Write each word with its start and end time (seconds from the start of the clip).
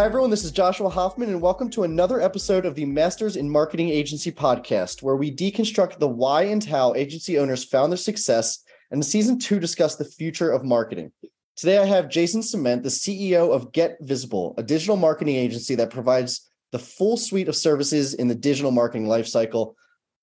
Hi, 0.00 0.06
everyone. 0.06 0.30
This 0.30 0.44
is 0.44 0.50
Joshua 0.50 0.88
Hoffman, 0.88 1.28
and 1.28 1.42
welcome 1.42 1.68
to 1.72 1.82
another 1.82 2.22
episode 2.22 2.64
of 2.64 2.74
the 2.74 2.86
Masters 2.86 3.36
in 3.36 3.50
Marketing 3.50 3.90
Agency 3.90 4.32
podcast, 4.32 5.02
where 5.02 5.14
we 5.14 5.30
deconstruct 5.30 5.98
the 5.98 6.08
why 6.08 6.44
and 6.44 6.64
how 6.64 6.94
agency 6.94 7.38
owners 7.38 7.64
found 7.64 7.92
their 7.92 7.98
success, 7.98 8.64
and 8.90 9.04
season 9.04 9.38
two 9.38 9.60
discuss 9.60 9.96
the 9.96 10.06
future 10.06 10.52
of 10.52 10.64
marketing. 10.64 11.12
Today, 11.54 11.76
I 11.76 11.84
have 11.84 12.08
Jason 12.08 12.40
Ciment, 12.40 12.82
the 12.82 12.88
CEO 12.88 13.54
of 13.54 13.72
Get 13.72 13.98
Visible, 14.00 14.54
a 14.56 14.62
digital 14.62 14.96
marketing 14.96 15.36
agency 15.36 15.74
that 15.74 15.90
provides 15.90 16.50
the 16.72 16.78
full 16.78 17.18
suite 17.18 17.48
of 17.48 17.54
services 17.54 18.14
in 18.14 18.26
the 18.26 18.34
digital 18.34 18.70
marketing 18.70 19.06
lifecycle. 19.06 19.74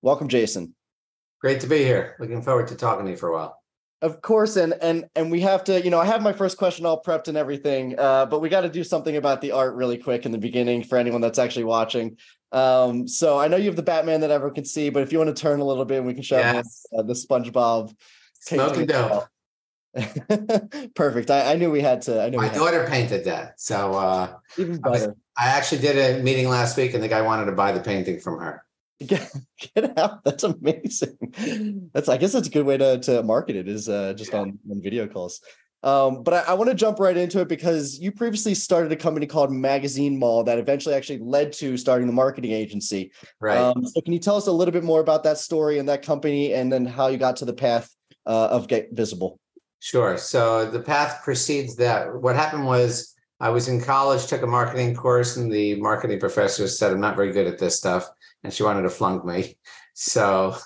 Welcome, 0.02 0.26
Jason. 0.26 0.74
Great 1.40 1.60
to 1.60 1.68
be 1.68 1.84
here. 1.84 2.16
Looking 2.18 2.42
forward 2.42 2.66
to 2.66 2.74
talking 2.74 3.04
to 3.04 3.12
you 3.12 3.16
for 3.16 3.28
a 3.28 3.32
while. 3.32 3.56
Of 4.00 4.22
course, 4.22 4.56
and 4.56 4.74
and 4.80 5.06
and 5.16 5.28
we 5.28 5.40
have 5.40 5.64
to, 5.64 5.82
you 5.82 5.90
know, 5.90 5.98
I 5.98 6.04
have 6.04 6.22
my 6.22 6.32
first 6.32 6.56
question 6.56 6.86
all 6.86 7.02
prepped 7.02 7.26
and 7.26 7.36
everything, 7.36 7.98
uh, 7.98 8.26
but 8.26 8.40
we 8.40 8.48
got 8.48 8.60
to 8.60 8.68
do 8.68 8.84
something 8.84 9.16
about 9.16 9.40
the 9.40 9.50
art 9.50 9.74
really 9.74 9.98
quick 9.98 10.24
in 10.24 10.30
the 10.30 10.38
beginning 10.38 10.84
for 10.84 10.98
anyone 10.98 11.20
that's 11.20 11.38
actually 11.38 11.64
watching. 11.64 12.16
Um, 12.52 13.08
so 13.08 13.38
I 13.38 13.48
know 13.48 13.56
you 13.56 13.66
have 13.66 13.76
the 13.76 13.82
Batman 13.82 14.20
that 14.20 14.30
everyone 14.30 14.54
can 14.54 14.64
see, 14.64 14.90
but 14.90 15.02
if 15.02 15.10
you 15.10 15.18
want 15.18 15.34
to 15.34 15.40
turn 15.40 15.58
a 15.58 15.64
little 15.64 15.84
bit, 15.84 16.04
we 16.04 16.14
can 16.14 16.22
show 16.22 16.38
yes. 16.38 16.86
uh, 16.96 17.02
the 17.02 17.14
SpongeBob. 17.14 17.92
Smoking 18.40 18.86
dope. 18.86 19.26
Perfect. 20.94 21.30
I, 21.30 21.52
I, 21.52 21.56
knew 21.56 21.70
we 21.70 21.80
had 21.80 22.02
to. 22.02 22.22
I 22.22 22.28
knew 22.28 22.36
my 22.36 22.50
daughter 22.50 22.84
to. 22.84 22.90
painted 22.90 23.24
that, 23.24 23.60
so 23.60 23.94
uh, 23.94 24.34
even 24.56 24.78
better. 24.78 24.86
I, 24.86 24.90
was, 24.90 25.16
I 25.36 25.48
actually 25.48 25.80
did 25.80 26.20
a 26.20 26.22
meeting 26.22 26.48
last 26.48 26.76
week, 26.76 26.94
and 26.94 27.02
the 27.02 27.08
guy 27.08 27.22
wanted 27.22 27.46
to 27.46 27.52
buy 27.52 27.72
the 27.72 27.80
painting 27.80 28.20
from 28.20 28.38
her. 28.38 28.64
Get, 29.06 29.32
get 29.74 29.96
out. 29.96 30.24
That's 30.24 30.42
amazing. 30.42 31.90
That's 31.94 32.08
I 32.08 32.16
guess 32.16 32.32
that's 32.32 32.48
a 32.48 32.50
good 32.50 32.66
way 32.66 32.76
to 32.78 32.98
to 32.98 33.22
market 33.22 33.54
it 33.54 33.68
is 33.68 33.88
uh, 33.88 34.12
just 34.14 34.32
yeah. 34.32 34.40
on, 34.40 34.58
on 34.68 34.82
video 34.82 35.06
calls. 35.06 35.40
Um, 35.84 36.24
but 36.24 36.34
I, 36.34 36.38
I 36.50 36.54
want 36.54 36.68
to 36.70 36.74
jump 36.74 36.98
right 36.98 37.16
into 37.16 37.40
it 37.40 37.48
because 37.48 38.00
you 38.00 38.10
previously 38.10 38.54
started 38.54 38.90
a 38.90 38.96
company 38.96 39.26
called 39.26 39.52
Magazine 39.52 40.18
Mall 40.18 40.42
that 40.44 40.58
eventually 40.58 40.96
actually 40.96 41.20
led 41.20 41.52
to 41.54 41.76
starting 41.76 42.08
the 42.08 42.12
marketing 42.12 42.50
agency. 42.50 43.12
Right. 43.40 43.56
Um, 43.56 43.86
so 43.86 44.00
can 44.00 44.12
you 44.12 44.18
tell 44.18 44.34
us 44.34 44.48
a 44.48 44.52
little 44.52 44.72
bit 44.72 44.82
more 44.82 45.00
about 45.00 45.22
that 45.22 45.38
story 45.38 45.78
and 45.78 45.88
that 45.88 46.02
company 46.02 46.54
and 46.54 46.72
then 46.72 46.84
how 46.84 47.06
you 47.06 47.18
got 47.18 47.36
to 47.36 47.44
the 47.44 47.52
path 47.52 47.88
uh, 48.26 48.48
of 48.48 48.66
Get 48.66 48.88
Visible? 48.90 49.38
Sure. 49.78 50.18
So 50.18 50.68
the 50.68 50.80
path 50.80 51.22
precedes 51.22 51.76
that. 51.76 52.12
What 52.12 52.34
happened 52.34 52.66
was 52.66 53.14
I 53.38 53.50
was 53.50 53.68
in 53.68 53.80
college, 53.80 54.26
took 54.26 54.42
a 54.42 54.46
marketing 54.48 54.96
course, 54.96 55.36
and 55.36 55.52
the 55.52 55.76
marketing 55.76 56.18
professor 56.18 56.66
said, 56.66 56.90
I'm 56.90 57.00
not 57.00 57.14
very 57.14 57.30
good 57.30 57.46
at 57.46 57.58
this 57.58 57.76
stuff 57.76 58.10
and 58.44 58.52
she 58.52 58.62
wanted 58.62 58.82
to 58.82 58.90
flunk 58.90 59.24
me. 59.24 59.56
So 59.94 60.56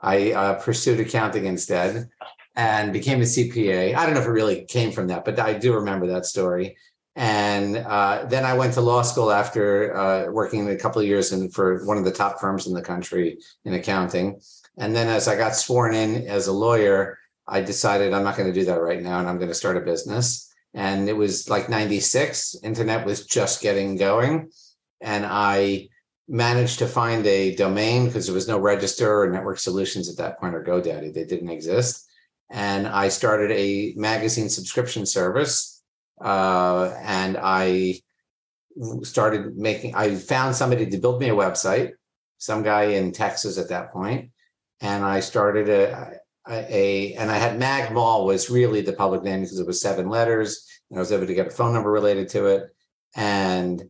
I 0.00 0.32
uh, 0.32 0.54
pursued 0.60 1.00
accounting 1.00 1.46
instead 1.46 2.08
and 2.56 2.92
became 2.92 3.20
a 3.20 3.24
CPA. 3.24 3.94
I 3.94 4.04
don't 4.04 4.14
know 4.14 4.20
if 4.20 4.26
it 4.26 4.30
really 4.30 4.64
came 4.64 4.92
from 4.92 5.08
that, 5.08 5.24
but 5.24 5.38
I 5.38 5.54
do 5.54 5.74
remember 5.74 6.06
that 6.08 6.26
story. 6.26 6.76
And 7.16 7.76
uh, 7.76 8.26
then 8.28 8.44
I 8.44 8.54
went 8.54 8.74
to 8.74 8.80
law 8.80 9.02
school 9.02 9.30
after 9.30 9.96
uh, 9.96 10.30
working 10.30 10.68
a 10.70 10.76
couple 10.76 11.02
of 11.02 11.06
years 11.06 11.32
in 11.32 11.50
for 11.50 11.84
one 11.84 11.98
of 11.98 12.04
the 12.04 12.12
top 12.12 12.40
firms 12.40 12.66
in 12.66 12.72
the 12.72 12.82
country 12.82 13.38
in 13.64 13.74
accounting. 13.74 14.40
And 14.78 14.96
then 14.96 15.08
as 15.08 15.28
I 15.28 15.36
got 15.36 15.54
sworn 15.54 15.94
in 15.94 16.26
as 16.26 16.46
a 16.46 16.52
lawyer, 16.52 17.18
I 17.46 17.60
decided 17.60 18.12
I'm 18.12 18.24
not 18.24 18.36
going 18.36 18.52
to 18.52 18.58
do 18.58 18.64
that 18.66 18.80
right 18.80 19.02
now, 19.02 19.18
and 19.18 19.28
I'm 19.28 19.36
going 19.36 19.48
to 19.48 19.54
start 19.54 19.76
a 19.76 19.80
business. 19.80 20.50
And 20.72 21.08
it 21.08 21.16
was 21.16 21.50
like 21.50 21.68
'96. 21.68 22.56
Internet 22.62 23.04
was 23.04 23.26
just 23.26 23.60
getting 23.60 23.96
going, 23.96 24.50
and 25.00 25.26
I 25.26 25.89
managed 26.30 26.78
to 26.78 26.86
find 26.86 27.26
a 27.26 27.56
domain 27.56 28.06
because 28.06 28.26
there 28.26 28.34
was 28.34 28.46
no 28.46 28.58
register 28.58 29.20
or 29.20 29.28
network 29.28 29.58
solutions 29.58 30.08
at 30.08 30.16
that 30.16 30.38
point 30.38 30.54
or 30.54 30.62
GoDaddy. 30.62 31.12
They 31.12 31.24
didn't 31.24 31.50
exist. 31.50 32.06
And 32.50 32.86
I 32.86 33.08
started 33.08 33.50
a 33.50 33.94
magazine 33.96 34.48
subscription 34.48 35.06
service. 35.06 35.82
Uh, 36.20 36.94
and 37.02 37.36
I 37.36 38.00
started 39.02 39.56
making, 39.56 39.96
I 39.96 40.14
found 40.14 40.54
somebody 40.54 40.88
to 40.88 40.98
build 40.98 41.20
me 41.20 41.30
a 41.30 41.34
website, 41.34 41.92
some 42.38 42.62
guy 42.62 42.84
in 42.84 43.10
Texas 43.10 43.58
at 43.58 43.68
that 43.70 43.92
point, 43.92 44.30
And 44.80 45.04
I 45.04 45.20
started 45.20 45.68
a, 45.68 46.20
a, 46.48 46.74
a 46.74 47.14
and 47.14 47.30
I 47.30 47.38
had 47.38 47.58
Mag 47.58 47.92
Mall 47.92 48.24
was 48.24 48.50
really 48.50 48.82
the 48.82 48.92
public 48.92 49.24
name 49.24 49.40
because 49.40 49.58
it 49.58 49.66
was 49.66 49.80
seven 49.80 50.08
letters 50.08 50.64
and 50.90 50.98
I 50.98 51.00
was 51.00 51.10
able 51.10 51.26
to 51.26 51.34
get 51.34 51.48
a 51.48 51.50
phone 51.50 51.72
number 51.72 51.90
related 51.90 52.28
to 52.30 52.46
it. 52.46 52.70
And 53.16 53.82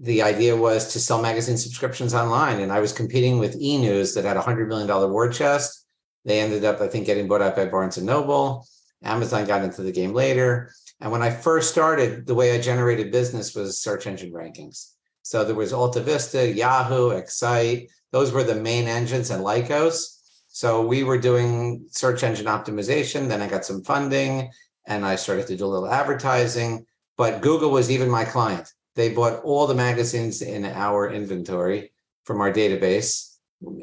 the 0.00 0.22
idea 0.22 0.56
was 0.56 0.92
to 0.94 0.98
sell 0.98 1.20
magazine 1.20 1.58
subscriptions 1.58 2.14
online. 2.14 2.60
And 2.60 2.72
I 2.72 2.80
was 2.80 2.92
competing 2.92 3.38
with 3.38 3.60
E 3.60 3.76
News 3.76 4.14
that 4.14 4.24
had 4.24 4.38
a 4.38 4.40
$100 4.40 4.66
million 4.66 4.88
war 4.88 5.28
chest. 5.28 5.86
They 6.24 6.40
ended 6.40 6.64
up, 6.64 6.80
I 6.80 6.88
think, 6.88 7.04
getting 7.04 7.28
bought 7.28 7.42
out 7.42 7.54
by 7.54 7.66
Barnes 7.66 7.98
and 7.98 8.06
Noble. 8.06 8.66
Amazon 9.04 9.46
got 9.46 9.62
into 9.62 9.82
the 9.82 9.92
game 9.92 10.14
later. 10.14 10.72
And 11.00 11.12
when 11.12 11.22
I 11.22 11.30
first 11.30 11.70
started, 11.70 12.26
the 12.26 12.34
way 12.34 12.54
I 12.54 12.60
generated 12.60 13.12
business 13.12 13.54
was 13.54 13.80
search 13.80 14.06
engine 14.06 14.32
rankings. 14.32 14.92
So 15.22 15.44
there 15.44 15.54
was 15.54 15.72
Alta 15.72 16.00
Vista, 16.00 16.50
Yahoo, 16.50 17.10
Excite. 17.10 17.90
Those 18.10 18.32
were 18.32 18.42
the 18.42 18.54
main 18.54 18.88
engines 18.88 19.30
and 19.30 19.44
Lycos. 19.44 20.18
So 20.48 20.84
we 20.84 21.04
were 21.04 21.18
doing 21.18 21.86
search 21.90 22.22
engine 22.22 22.46
optimization. 22.46 23.28
Then 23.28 23.42
I 23.42 23.48
got 23.48 23.66
some 23.66 23.84
funding 23.84 24.50
and 24.86 25.04
I 25.04 25.16
started 25.16 25.46
to 25.48 25.56
do 25.56 25.66
a 25.66 25.68
little 25.68 25.90
advertising. 25.90 26.86
But 27.16 27.42
Google 27.42 27.70
was 27.70 27.90
even 27.90 28.08
my 28.08 28.24
client 28.24 28.72
they 29.00 29.08
bought 29.08 29.42
all 29.44 29.66
the 29.66 29.74
magazines 29.74 30.42
in 30.42 30.66
our 30.66 31.10
inventory 31.10 31.90
from 32.24 32.42
our 32.42 32.52
database. 32.52 33.38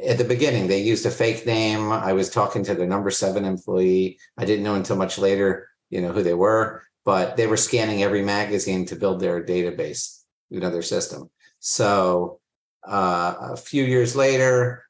At 0.05 0.19
the 0.19 0.23
beginning, 0.23 0.67
they 0.67 0.81
used 0.81 1.07
a 1.07 1.11
fake 1.11 1.45
name. 1.45 1.91
I 1.91 2.13
was 2.13 2.29
talking 2.29 2.63
to 2.65 2.75
the 2.75 2.85
number 2.85 3.09
seven 3.09 3.43
employee. 3.43 4.19
I 4.37 4.45
didn't 4.45 4.63
know 4.63 4.75
until 4.75 4.95
much 4.95 5.17
later, 5.17 5.69
you 5.89 6.01
know, 6.01 6.11
who 6.11 6.21
they 6.21 6.35
were, 6.35 6.83
but 7.03 7.35
they 7.35 7.47
were 7.47 7.57
scanning 7.57 8.03
every 8.03 8.23
magazine 8.23 8.85
to 8.85 8.95
build 8.95 9.19
their 9.19 9.43
database, 9.43 10.23
you 10.51 10.59
know, 10.59 10.69
their 10.69 10.83
system. 10.83 11.31
So 11.59 12.39
uh, 12.87 13.33
a 13.53 13.57
few 13.57 13.83
years 13.83 14.15
later, 14.15 14.85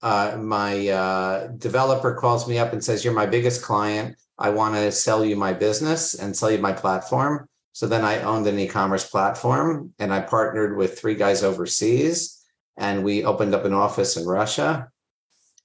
uh, 0.00 0.38
my 0.40 0.88
uh, 0.88 1.48
developer 1.58 2.14
calls 2.14 2.48
me 2.48 2.58
up 2.58 2.72
and 2.72 2.82
says, 2.82 3.04
You're 3.04 3.12
my 3.12 3.26
biggest 3.26 3.62
client. 3.62 4.16
I 4.38 4.48
want 4.50 4.76
to 4.76 4.92
sell 4.92 5.24
you 5.24 5.36
my 5.36 5.52
business 5.52 6.14
and 6.14 6.34
sell 6.34 6.50
you 6.50 6.58
my 6.58 6.72
platform. 6.72 7.48
So 7.72 7.86
then 7.86 8.04
I 8.04 8.22
owned 8.22 8.46
an 8.46 8.58
e-commerce 8.58 9.08
platform 9.08 9.94
and 9.98 10.12
I 10.12 10.20
partnered 10.20 10.76
with 10.76 10.98
three 10.98 11.14
guys 11.14 11.42
overseas 11.42 12.44
and 12.76 13.04
we 13.04 13.24
opened 13.24 13.54
up 13.54 13.64
an 13.64 13.72
office 13.72 14.16
in 14.16 14.26
Russia 14.26 14.88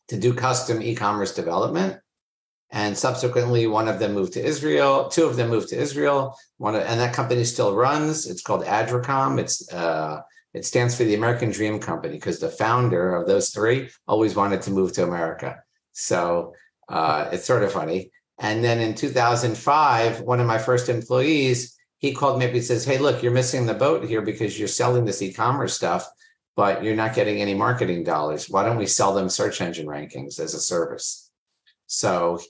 to 0.09 0.19
do 0.19 0.34
custom 0.34 0.81
e-commerce 0.81 1.34
development. 1.34 2.00
And 2.72 2.97
subsequently, 2.97 3.68
one 3.68 3.88
of 3.88 4.00
them 4.00 4.14
moved 4.14 4.34
to 4.34 4.44
Israel. 4.44 5.08
Two 5.08 5.25
of 5.25 5.36
them 5.36 5.50
moved 5.50 5.69
to 5.69 5.80
Israel. 5.80 6.36
One 6.58 6.75
and 6.75 7.00
that 7.00 7.14
company 7.14 7.44
still 7.44 7.75
runs. 7.75 8.25
It's 8.25 8.41
called 8.41 8.64
Adricom. 8.66 9.40
It's 9.40 9.72
uh, 9.72 10.22
it 10.53 10.66
stands 10.66 10.96
for 10.96 11.03
the 11.03 11.14
American 11.14 11.52
Dream 11.52 11.80
Company 11.80 12.16
because 12.16 12.40
the 12.40 12.50
founder 12.50 13.16
of 13.16 13.28
those 13.28 13.52
three 13.52 13.90
always 14.08 14.35
wanted 14.35 14.64
to 14.64 14.72
move 14.72 14.94
to 14.94 15.03
America. 15.03 15.62
So 15.94 16.56
uh, 16.90 17.30
it's 17.31 17.46
sort 17.46 17.64
of 17.64 17.72
funny. 17.72 18.12
And 18.40 18.64
then 18.64 18.80
in 18.80 18.96
2005, 18.96 20.22
one 20.22 20.40
of 20.40 20.47
my 20.47 20.58
first 20.58 20.90
employees 20.90 21.72
he 22.03 22.12
called 22.12 22.38
me 22.38 22.46
up. 22.46 22.52
He 22.52 22.62
says, 22.62 22.84
Hey, 22.84 22.97
look, 22.97 23.24
you're 23.24 23.31
missing 23.31 23.66
the 23.66 23.74
boat 23.74 24.03
here 24.03 24.22
because 24.22 24.59
you're 24.59 24.68
selling 24.68 25.06
this 25.06 25.22
e 25.22 25.31
commerce 25.31 25.74
stuff, 25.74 26.06
but 26.53 26.84
you're 26.84 26.97
not 26.97 27.16
getting 27.16 27.41
any 27.41 27.53
marketing 27.53 28.03
dollars. 28.03 28.50
Why 28.50 28.66
don't 28.66 28.78
we 28.78 28.86
sell 28.86 29.14
them 29.14 29.30
search 29.30 29.62
engine 29.62 29.88
rankings 29.88 30.38
as 30.38 30.53
a 30.53 30.59
service? 30.59 31.31
So 31.88 32.41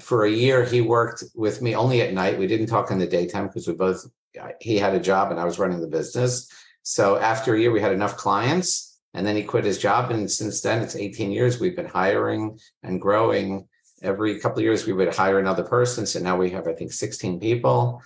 for 0.00 0.24
a 0.24 0.30
year, 0.30 0.64
he 0.64 0.80
worked 0.80 1.24
with 1.34 1.60
me 1.60 1.76
only 1.76 2.00
at 2.00 2.14
night. 2.14 2.38
We 2.38 2.46
didn't 2.46 2.68
talk 2.68 2.90
in 2.90 2.98
the 2.98 3.06
daytime 3.06 3.48
because 3.48 3.68
we 3.68 3.74
both, 3.74 4.02
uh, 4.40 4.48
he 4.62 4.78
had 4.78 4.94
a 4.94 5.00
job 5.00 5.30
and 5.30 5.38
I 5.38 5.44
was 5.44 5.58
running 5.58 5.82
the 5.82 5.88
business. 5.88 6.50
So 6.82 7.18
after 7.18 7.54
a 7.54 7.60
year, 7.60 7.70
we 7.70 7.82
had 7.82 7.92
enough 7.92 8.16
clients 8.16 8.98
and 9.12 9.26
then 9.26 9.36
he 9.36 9.42
quit 9.42 9.66
his 9.66 9.76
job. 9.76 10.10
And 10.10 10.30
since 10.30 10.62
then, 10.62 10.82
it's 10.82 10.96
18 10.96 11.30
years. 11.30 11.60
We've 11.60 11.76
been 11.76 11.84
hiring 11.84 12.58
and 12.82 12.98
growing. 12.98 13.68
Every 14.00 14.40
couple 14.40 14.60
of 14.60 14.64
years, 14.64 14.86
we 14.86 14.94
would 14.94 15.14
hire 15.14 15.38
another 15.38 15.64
person. 15.64 16.06
So 16.06 16.18
now 16.18 16.38
we 16.38 16.48
have, 16.52 16.66
I 16.66 16.72
think, 16.72 16.94
16 16.94 17.40
people 17.40 18.02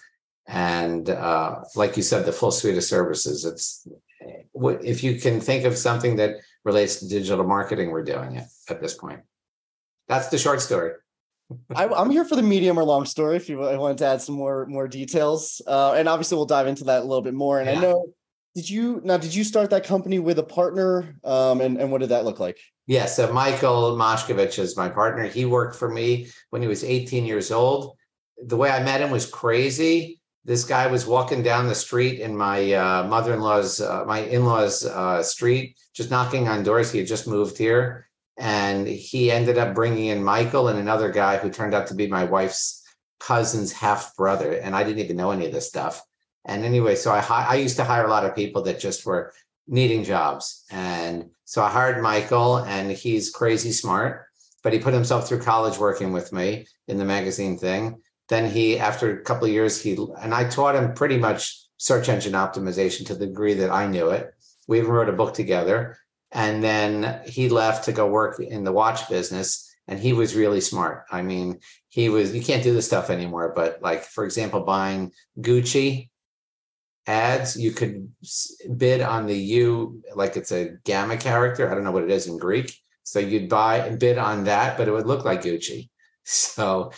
and 0.48 1.10
uh, 1.10 1.60
like 1.75 1.96
you 1.96 2.02
said 2.02 2.25
the 2.25 2.32
full 2.32 2.50
suite 2.50 2.76
of 2.76 2.84
services 2.84 3.44
it's 3.44 3.87
if 4.54 5.02
you 5.02 5.20
can 5.20 5.40
think 5.40 5.64
of 5.64 5.76
something 5.76 6.16
that 6.16 6.37
relates 6.64 6.96
to 6.96 7.08
digital 7.08 7.44
marketing 7.44 7.90
we're 7.90 8.02
doing 8.02 8.37
it 8.37 8.44
at 8.69 8.81
this 8.81 8.94
point. 8.94 9.20
That's 10.08 10.28
the 10.28 10.38
short 10.38 10.60
story. 10.60 10.93
I, 11.75 11.84
am 11.84 12.10
here 12.10 12.25
for 12.25 12.34
the 12.34 12.43
medium 12.43 12.78
or 12.78 12.84
long 12.84 13.06
story 13.06 13.37
if 13.37 13.48
you 13.48 13.58
wanted 13.58 13.98
to 13.98 14.06
add 14.06 14.20
some 14.20 14.34
more 14.34 14.66
more 14.66 14.88
details. 14.88 15.62
Uh, 15.66 15.93
and 15.93 16.08
obviously 16.08 16.37
we'll 16.37 16.46
dive 16.46 16.66
into 16.66 16.84
that 16.84 17.02
a 17.02 17.04
little 17.04 17.22
bit 17.22 17.34
more. 17.34 17.60
And 17.60 17.70
yeah. 17.70 17.76
i 17.76 17.81
know 17.81 18.06
did 18.54 18.69
you 18.69 19.00
now 19.04 19.16
did 19.16 19.34
you 19.34 19.44
start 19.44 19.70
that 19.70 19.84
company 19.84 20.19
with 20.19 20.38
a 20.38 20.42
partner? 20.42 21.16
Um, 21.22 21.60
and, 21.60 21.78
and 21.78 21.92
what 21.92 22.00
did 22.00 22.10
that 22.10 22.25
look 22.25 22.40
like? 22.40 22.58
Yeah 22.87 23.06
so 23.06 23.32
michael 23.32 23.96
moshkovich 23.96 24.58
is 24.58 24.76
my 24.76 24.88
partner. 24.88 25.25
He 25.25 25.44
worked 25.44 25.76
for 25.76 25.88
me 25.88 26.28
when 26.50 26.62
he 26.62 26.69
was 26.69 26.82
18 26.82 27.25
years 27.25 27.52
old. 27.52 27.96
The 28.44 28.56
way 28.56 28.70
i 28.70 28.82
met 28.82 29.00
him 29.00 29.10
was 29.10 29.31
crazy 29.31 30.20
this 30.46 30.64
guy 30.64 30.87
was 30.87 31.06
walking 31.06 31.43
down 31.43 31.66
the 31.66 31.75
street 31.75 32.20
in 32.20 32.37
my 32.37 32.72
uh, 32.72 33.02
mother-in-law's 33.08 33.81
uh, 33.81 34.04
my 34.06 34.20
in-laws 34.20 34.87
uh, 34.87 35.22
street 35.22 35.76
just 35.93 36.10
knocking 36.10 36.46
on 36.46 36.62
doors. 36.62 36.93
He 36.93 36.98
had 36.98 37.08
just 37.08 37.26
moved 37.26 37.58
here. 37.58 38.08
And 38.38 38.87
he 38.87 39.31
ended 39.31 39.56
up 39.56 39.75
bringing 39.75 40.06
in 40.06 40.22
michael 40.22 40.69
and 40.69 40.78
another 40.78 41.10
guy 41.10 41.38
who 41.38 41.48
turned 41.48 41.72
out 41.72 41.87
to 41.87 41.94
be 41.94 42.06
my 42.06 42.25
wife's 42.25 42.84
cousin's 43.19 43.72
half 43.72 44.14
brother 44.14 44.52
and 44.52 44.76
i 44.76 44.84
didn't 44.84 45.02
even 45.02 45.16
know 45.16 45.31
any 45.31 45.46
of 45.46 45.52
this 45.52 45.69
stuff. 45.69 46.02
And 46.44 46.64
anyway, 46.64 46.94
so 46.94 47.10
I 47.10 47.20
I 47.28 47.54
used 47.56 47.76
to 47.76 47.84
hire 47.84 48.04
a 48.04 48.10
lot 48.10 48.25
of 48.25 48.37
people 48.37 48.62
that 48.62 48.78
just 48.78 49.04
were 49.04 49.32
needing 49.66 50.04
jobs, 50.04 50.64
and 50.70 51.31
so 51.44 51.62
I 51.62 51.70
hired 51.70 52.00
Michael, 52.02 52.58
and 52.58 52.92
he's 52.92 53.31
crazy 53.31 53.72
smart, 53.72 54.26
but 54.62 54.72
he 54.72 54.78
put 54.78 54.94
himself 54.94 55.26
through 55.26 55.42
college 55.42 55.76
working 55.76 56.12
with 56.12 56.32
me 56.32 56.66
in 56.87 56.99
the 56.99 57.04
magazine 57.04 57.58
thing. 57.58 58.00
Then 58.28 58.50
he, 58.50 58.78
after 58.78 59.11
a 59.11 59.23
couple 59.23 59.46
of 59.46 59.52
years, 59.52 59.81
he 59.81 59.96
and 60.20 60.34
I 60.34 60.49
taught 60.49 60.75
him 60.75 60.94
pretty 60.94 61.19
much 61.19 61.67
search 61.78 62.08
engine 62.08 62.32
optimization 62.32 63.06
to 63.06 63.14
the 63.14 63.26
degree 63.26 63.55
that 63.55 63.70
I 63.70 63.87
knew 63.87 64.11
it. 64.11 64.32
We 64.67 64.78
even 64.78 64.90
wrote 64.90 65.08
a 65.08 65.12
book 65.12 65.34
together. 65.34 65.99
And 66.32 66.62
then 66.62 67.20
he 67.26 67.49
left 67.49 67.84
to 67.84 67.93
go 67.93 68.08
work 68.08 68.40
in 68.40 68.64
the 68.64 68.73
watch 68.73 69.08
business. 69.08 69.73
And 69.87 70.00
he 70.00 70.12
was 70.12 70.34
really 70.34 70.61
smart. 70.61 71.05
I 71.12 71.23
mean, 71.23 71.61
he 71.88 72.08
was, 72.08 72.34
you 72.34 72.43
can't 72.43 72.64
do 72.64 72.75
this 72.75 72.87
stuff 72.87 73.08
anymore, 73.08 73.52
but 73.55 73.81
like, 73.81 74.02
for 74.02 74.25
example, 74.25 74.62
buying 74.62 75.12
Gucci 75.38 76.08
ads, 77.06 77.56
you 77.56 77.70
could 77.70 78.12
bid 78.76 79.00
on 79.00 79.26
the 79.26 79.38
U, 79.38 80.02
like 80.14 80.37
it's 80.37 80.50
a 80.50 80.76
gamma 80.84 81.17
character. 81.17 81.70
I 81.70 81.75
don't 81.75 81.84
know 81.84 81.93
what 81.93 82.02
it 82.02 82.11
is 82.11 82.26
in 82.26 82.37
Greek. 82.37 82.76
So 83.05 83.20
you'd 83.20 83.49
buy 83.49 83.78
and 83.78 84.00
bid 84.00 84.19
on 84.19 84.44
that, 84.44 84.76
but 84.76 84.88
it 84.88 84.90
would 84.90 85.06
look 85.06 85.25
like 85.25 85.43
Gucci. 85.43 85.90
So 86.28 86.90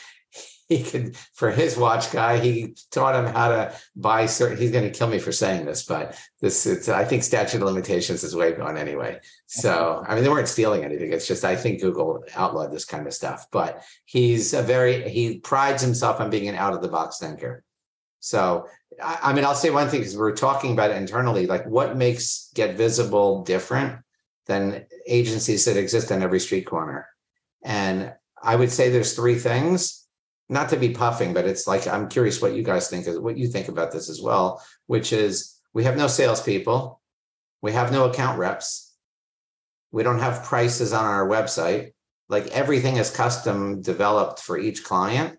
he 0.76 0.82
could 0.82 1.16
for 1.32 1.50
his 1.50 1.76
watch 1.76 2.12
guy 2.12 2.38
he 2.38 2.74
taught 2.90 3.14
him 3.14 3.32
how 3.32 3.48
to 3.48 3.74
buy 3.96 4.26
certain 4.26 4.58
he's 4.58 4.70
going 4.70 4.84
to 4.84 4.96
kill 4.96 5.08
me 5.08 5.18
for 5.18 5.32
saying 5.32 5.64
this 5.64 5.84
but 5.84 6.18
this 6.40 6.66
it's 6.66 6.88
i 6.88 7.04
think 7.04 7.22
statute 7.22 7.62
of 7.62 7.66
limitations 7.66 8.22
is 8.22 8.36
way 8.36 8.52
gone 8.52 8.76
anyway. 8.76 9.18
So 9.46 10.04
i 10.06 10.14
mean 10.14 10.22
they 10.22 10.30
weren't 10.30 10.48
stealing 10.48 10.84
anything 10.84 11.12
it's 11.12 11.26
just 11.26 11.44
i 11.44 11.56
think 11.56 11.80
google 11.80 12.22
outlawed 12.36 12.70
this 12.70 12.84
kind 12.84 13.06
of 13.06 13.14
stuff 13.14 13.46
but 13.50 13.82
he's 14.04 14.52
a 14.52 14.62
very 14.62 15.08
he 15.08 15.38
prides 15.38 15.82
himself 15.82 16.20
on 16.20 16.30
being 16.30 16.48
an 16.48 16.54
out 16.54 16.74
of 16.74 16.82
the 16.82 16.88
box 16.88 17.18
thinker. 17.18 17.64
So 18.20 18.66
I, 19.02 19.18
I 19.22 19.32
mean 19.32 19.44
i'll 19.44 19.54
say 19.54 19.70
one 19.70 19.88
thing 19.88 20.00
because 20.00 20.16
we're 20.16 20.36
talking 20.36 20.72
about 20.72 20.90
it 20.90 20.98
internally 20.98 21.46
like 21.46 21.66
what 21.66 21.96
makes 21.96 22.50
get 22.54 22.76
visible 22.76 23.42
different 23.42 24.00
than 24.46 24.86
agencies 25.06 25.64
that 25.66 25.76
exist 25.76 26.12
on 26.12 26.22
every 26.22 26.40
street 26.40 26.66
corner? 26.66 27.08
And 27.64 28.12
i 28.42 28.54
would 28.54 28.70
say 28.70 28.90
there's 28.90 29.14
three 29.14 29.38
things 29.38 30.07
not 30.48 30.70
to 30.70 30.76
be 30.76 30.90
puffing, 30.90 31.34
but 31.34 31.46
it's 31.46 31.66
like 31.66 31.86
I'm 31.86 32.08
curious 32.08 32.40
what 32.40 32.54
you 32.54 32.62
guys 32.62 32.88
think 32.88 33.06
is 33.06 33.18
what 33.18 33.36
you 33.36 33.48
think 33.48 33.68
about 33.68 33.92
this 33.92 34.08
as 34.08 34.20
well, 34.20 34.62
which 34.86 35.12
is 35.12 35.60
we 35.74 35.84
have 35.84 35.96
no 35.96 36.06
salespeople, 36.06 37.00
we 37.60 37.72
have 37.72 37.92
no 37.92 38.08
account 38.08 38.38
reps, 38.38 38.94
we 39.90 40.02
don't 40.02 40.20
have 40.20 40.44
prices 40.44 40.92
on 40.92 41.04
our 41.04 41.26
website. 41.26 41.92
Like 42.28 42.48
everything 42.48 42.96
is 42.96 43.10
custom 43.10 43.80
developed 43.80 44.40
for 44.40 44.58
each 44.58 44.84
client 44.84 45.38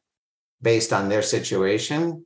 based 0.61 0.91
on 0.91 1.09
their 1.09 1.21
situation. 1.21 2.25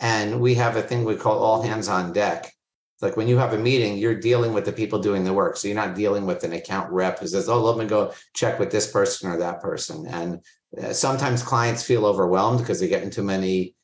And 0.00 0.40
we 0.40 0.54
have 0.56 0.76
a 0.76 0.82
thing 0.82 1.04
we 1.04 1.16
call 1.16 1.38
all 1.38 1.62
hands 1.62 1.88
on 1.88 2.12
deck. 2.12 2.52
Like 3.00 3.16
when 3.16 3.28
you 3.28 3.36
have 3.38 3.52
a 3.52 3.58
meeting, 3.58 3.98
you're 3.98 4.14
dealing 4.14 4.52
with 4.52 4.64
the 4.64 4.72
people 4.72 4.98
doing 4.98 5.24
the 5.24 5.32
work. 5.32 5.56
So 5.56 5.68
you're 5.68 5.74
not 5.74 5.94
dealing 5.94 6.26
with 6.26 6.44
an 6.44 6.52
account 6.52 6.90
rep 6.92 7.18
who 7.18 7.26
says, 7.26 7.48
Oh, 7.48 7.62
let 7.62 7.76
me 7.76 7.86
go 7.86 8.12
check 8.34 8.58
with 8.58 8.70
this 8.70 8.90
person 8.90 9.30
or 9.30 9.36
that 9.38 9.60
person. 9.60 10.06
And 10.06 10.40
uh, 10.80 10.92
sometimes 10.92 11.42
clients 11.42 11.82
feel 11.82 12.06
overwhelmed 12.06 12.60
because 12.60 12.80
they're 12.80 12.88
getting 12.88 13.10
too 13.10 13.22
many 13.22 13.74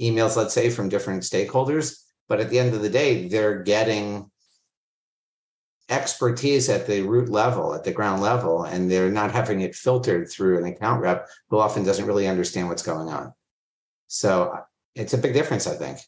emails, 0.00 0.36
let's 0.36 0.54
say, 0.54 0.70
from 0.70 0.88
different 0.88 1.22
stakeholders. 1.22 2.00
But 2.28 2.40
at 2.40 2.50
the 2.50 2.58
end 2.58 2.74
of 2.74 2.82
the 2.82 2.90
day, 2.90 3.28
they're 3.28 3.62
getting 3.62 4.30
expertise 5.88 6.68
at 6.68 6.86
the 6.86 7.02
root 7.02 7.28
level, 7.28 7.74
at 7.74 7.84
the 7.84 7.92
ground 7.92 8.22
level, 8.22 8.64
and 8.64 8.90
they're 8.90 9.10
not 9.10 9.32
having 9.32 9.60
it 9.60 9.74
filtered 9.74 10.30
through 10.30 10.58
an 10.58 10.64
account 10.64 11.02
rep 11.02 11.28
who 11.48 11.58
often 11.58 11.84
doesn't 11.84 12.06
really 12.06 12.26
understand 12.26 12.68
what's 12.68 12.82
going 12.82 13.08
on. 13.08 13.32
So 14.06 14.52
uh, 14.54 14.60
it's 14.94 15.12
a 15.12 15.18
big 15.18 15.34
difference, 15.34 15.66
I 15.66 15.74
think. 15.74 15.98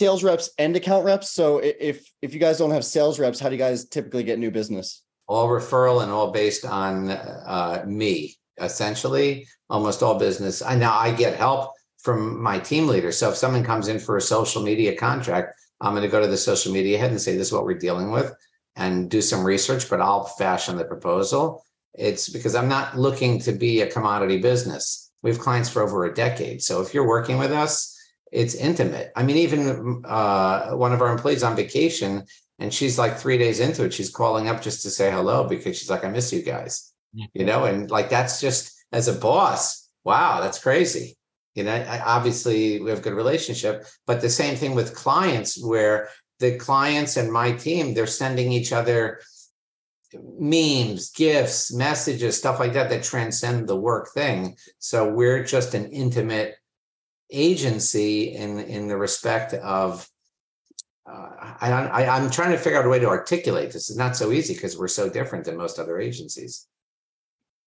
Sales 0.00 0.24
reps 0.24 0.48
and 0.56 0.74
account 0.76 1.04
reps. 1.04 1.30
So 1.30 1.58
if 1.58 2.10
if 2.22 2.32
you 2.32 2.40
guys 2.40 2.56
don't 2.56 2.70
have 2.70 2.86
sales 2.86 3.20
reps, 3.20 3.38
how 3.38 3.50
do 3.50 3.54
you 3.54 3.58
guys 3.58 3.84
typically 3.84 4.22
get 4.22 4.38
new 4.38 4.50
business? 4.50 5.02
All 5.28 5.46
referral 5.46 6.02
and 6.02 6.10
all 6.10 6.30
based 6.30 6.64
on 6.64 7.10
uh, 7.10 7.84
me 7.86 8.34
essentially 8.58 9.46
almost 9.68 10.02
all 10.02 10.18
business. 10.18 10.62
I 10.62 10.74
now 10.74 10.96
I 10.96 11.12
get 11.12 11.36
help 11.36 11.72
from 11.98 12.42
my 12.42 12.58
team 12.58 12.88
leader. 12.88 13.12
So 13.12 13.28
if 13.28 13.36
someone 13.36 13.62
comes 13.62 13.88
in 13.88 13.98
for 13.98 14.16
a 14.16 14.22
social 14.22 14.62
media 14.62 14.96
contract, 14.96 15.60
I'm 15.82 15.92
going 15.92 16.02
to 16.02 16.08
go 16.08 16.22
to 16.22 16.26
the 16.26 16.38
social 16.38 16.72
media 16.72 16.96
head 16.96 17.10
and 17.10 17.20
say, 17.20 17.36
this 17.36 17.48
is 17.48 17.52
what 17.52 17.66
we're 17.66 17.74
dealing 17.74 18.10
with 18.10 18.34
and 18.76 19.10
do 19.10 19.20
some 19.20 19.44
research, 19.44 19.90
but 19.90 20.00
I'll 20.00 20.24
fashion 20.24 20.78
the 20.78 20.84
proposal. 20.86 21.62
It's 21.92 22.30
because 22.30 22.54
I'm 22.54 22.70
not 22.70 22.96
looking 22.96 23.38
to 23.40 23.52
be 23.52 23.82
a 23.82 23.86
commodity 23.86 24.38
business. 24.38 25.12
We 25.20 25.28
have 25.28 25.40
clients 25.40 25.68
for 25.68 25.82
over 25.82 26.06
a 26.06 26.14
decade. 26.14 26.62
So 26.62 26.80
if 26.80 26.94
you're 26.94 27.06
working 27.06 27.36
with 27.36 27.52
us, 27.52 27.98
it's 28.32 28.54
intimate. 28.54 29.12
I 29.16 29.22
mean, 29.22 29.36
even 29.36 30.02
uh, 30.04 30.70
one 30.72 30.92
of 30.92 31.02
our 31.02 31.12
employees 31.12 31.42
on 31.42 31.56
vacation, 31.56 32.24
and 32.58 32.72
she's 32.72 32.98
like 32.98 33.16
three 33.16 33.38
days 33.38 33.60
into 33.60 33.84
it, 33.84 33.92
she's 33.92 34.10
calling 34.10 34.48
up 34.48 34.62
just 34.62 34.82
to 34.82 34.90
say 34.90 35.10
hello 35.10 35.48
because 35.48 35.78
she's 35.78 35.90
like, 35.90 36.04
I 36.04 36.08
miss 36.08 36.32
you 36.32 36.42
guys 36.42 36.90
you 37.12 37.44
know, 37.44 37.64
and 37.64 37.90
like 37.90 38.10
that's 38.10 38.40
just 38.40 38.84
as 38.92 39.08
a 39.08 39.18
boss, 39.18 39.88
wow, 40.04 40.40
that's 40.40 40.62
crazy. 40.62 41.16
You 41.54 41.64
know, 41.64 41.72
I, 41.72 42.00
obviously 42.00 42.80
we 42.80 42.90
have 42.90 43.00
a 43.00 43.02
good 43.02 43.14
relationship, 43.14 43.84
but 44.06 44.20
the 44.20 44.30
same 44.30 44.56
thing 44.56 44.74
with 44.74 44.94
clients 44.94 45.62
where 45.62 46.08
the 46.38 46.56
clients 46.56 47.16
and 47.16 47.32
my 47.32 47.52
team, 47.52 47.92
they're 47.92 48.06
sending 48.06 48.52
each 48.52 48.72
other 48.72 49.20
memes, 50.38 51.10
gifts, 51.10 51.72
messages, 51.72 52.36
stuff 52.36 52.60
like 52.60 52.72
that 52.72 52.88
that 52.90 53.02
transcend 53.02 53.68
the 53.68 53.76
work 53.76 54.10
thing. 54.14 54.56
So 54.78 55.08
we're 55.08 55.44
just 55.44 55.74
an 55.74 55.90
intimate 55.90 56.56
agency 57.32 58.34
in 58.34 58.58
in 58.60 58.88
the 58.88 58.96
respect 58.96 59.54
of 59.54 60.08
uh, 61.10 61.54
I, 61.60 61.72
I, 61.72 62.16
I'm 62.16 62.30
trying 62.30 62.52
to 62.52 62.58
figure 62.58 62.78
out 62.78 62.86
a 62.86 62.88
way 62.88 62.98
to 62.98 63.08
articulate 63.08 63.72
this. 63.72 63.90
It's 63.90 63.98
not 63.98 64.16
so 64.16 64.32
easy 64.32 64.54
because 64.54 64.78
we're 64.78 64.88
so 64.88 65.08
different 65.08 65.44
than 65.44 65.56
most 65.56 65.78
other 65.78 65.98
agencies. 65.98 66.66